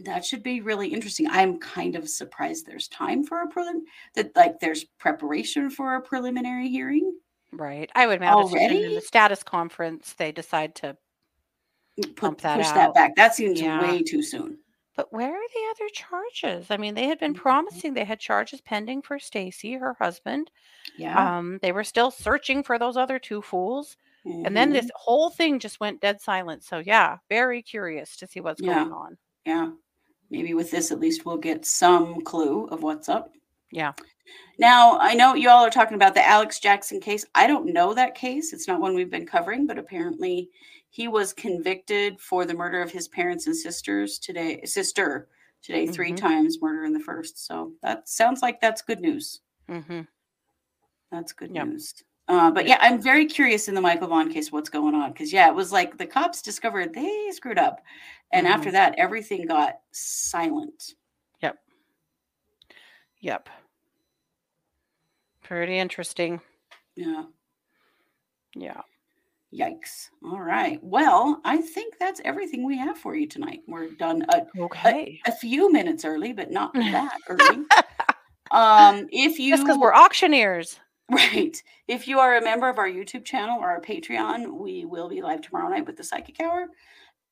[0.06, 1.28] that should be really interesting.
[1.30, 3.82] I'm kind of surprised there's time for a prelim
[4.16, 7.18] that like there's preparation for a preliminary hearing.
[7.52, 7.90] Right.
[7.96, 10.98] I would imagine in the status conference they decide to
[11.98, 12.76] Put Pump that push out.
[12.76, 13.16] that back.
[13.16, 13.82] That seems Yeah.
[13.82, 14.60] way too soon.
[14.96, 16.72] But where are the other charges?
[16.72, 17.38] I mean, they had been Mhm.
[17.38, 20.52] promising they had charges pending for Stacy, her husband.
[20.98, 21.38] Yeah.
[21.38, 23.98] Um, they were still searching for those other two fools.
[24.26, 26.64] And then this whole thing just went dead silent.
[26.64, 28.76] So yeah, very curious to see what's Yeah.
[28.84, 29.18] going on.
[29.46, 29.72] Yeah.
[30.30, 33.34] Maybe with this, at least we'll get some clue of what's up.
[33.72, 33.94] Yeah.
[34.60, 37.26] Now, I know you all are talking about the Alex Jackson case.
[37.34, 38.54] I don't know that case.
[38.54, 40.50] It's not one we've been covering, but apparently
[40.90, 45.30] he was convicted for the murder of his parents and sisters today, sister
[45.62, 46.18] today, three Mhm.
[46.18, 47.46] times, murder in the first.
[47.46, 49.42] So that sounds like that's good news.
[49.68, 50.02] hmm
[51.12, 51.68] That's good Yep.
[51.68, 52.04] news.
[52.30, 55.34] Uh, but yeah, I'm very curious in the Michael Vaughn case what's going on because
[55.34, 57.82] yeah, it was like the cops discovered they screwed up,
[58.32, 58.54] and Mm-hmm.
[58.56, 60.94] after that, everything got silent.
[61.42, 61.58] Yep.
[63.22, 63.50] Yep.
[65.44, 66.40] Pretty interesting.
[66.96, 67.24] Yeah.
[68.56, 68.82] Yeah.
[69.52, 70.10] Yikes.
[70.24, 70.78] All right.
[70.84, 73.62] Well, I think that's everything we have for you tonight.
[73.68, 75.20] We're done a, Okay.
[75.26, 77.66] a few minutes early, but not that early.
[78.52, 80.80] Um, if you because we're auctioneers.
[81.10, 85.10] Right, if you are a member of our YouTube channel or our Patreon, we will
[85.10, 86.68] be live tomorrow night with the Psychic Hour.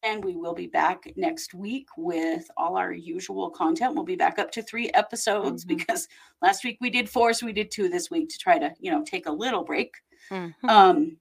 [0.03, 3.95] And we will be back next week with all our usual content.
[3.95, 5.69] We'll be back up to three episodes Mhm.
[5.69, 6.07] because
[6.41, 8.91] last week we did four, so we did two this week to try to, you
[8.91, 9.95] know, take a little break.
[10.29, 10.53] Mhm.
[10.69, 11.17] Um,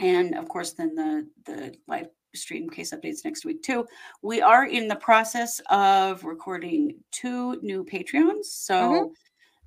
[0.00, 3.86] and of course, then the the live stream case updates next week too.
[4.22, 9.12] We are in the process of recording two new Patreons, so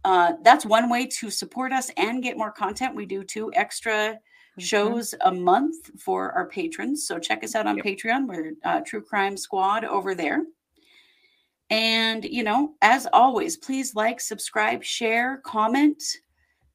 [0.06, 2.96] uh, that's one way to support us and get more content.
[2.96, 4.20] We do two extra
[4.58, 4.62] Mhm.
[4.62, 7.06] shows a month for our patrons.
[7.08, 7.86] So check us out on Yep.
[7.86, 8.28] Patreon.
[8.28, 10.46] We're uh, True Crime Squad over there.
[11.70, 16.02] And, you know, as always, please like, subscribe, share, comment.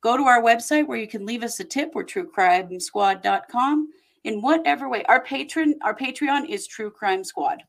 [0.00, 1.92] Go to our website where you can leave us a tip.
[1.94, 3.88] We're truecrimesquad.com.
[4.24, 7.62] In whatever way, our patron, our Patreon is True Crime Squad.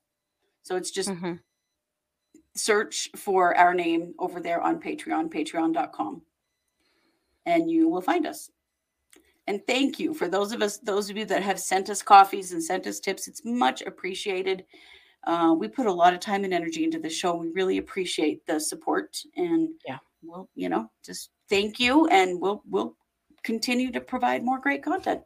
[0.64, 1.40] So it's just Mhm.
[2.56, 6.22] Search for our name over there on Patreon, patreon.com.
[7.46, 8.50] And you will find us.
[9.48, 12.52] And thank you for those of us, those of you that have sent us coffees
[12.52, 13.28] and sent us tips.
[13.28, 14.66] It's much appreciated.
[15.26, 17.36] Uh, we put a lot of time and energy into the show.
[17.36, 19.18] We really appreciate the support.
[19.36, 19.98] And Yeah.
[20.22, 22.08] we'll, you know, just thank you.
[22.08, 22.96] And we'll we'll
[23.44, 25.22] continue to provide more great content.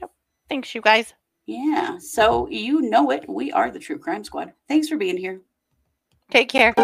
[0.00, 0.10] Yep.
[0.48, 1.14] Thanks, you guys.
[1.46, 1.98] Yeah.
[1.98, 3.28] So you know it.
[3.28, 4.52] We are the True Crime Squad.
[4.68, 5.40] Thanks for being here.
[6.30, 6.74] Take care.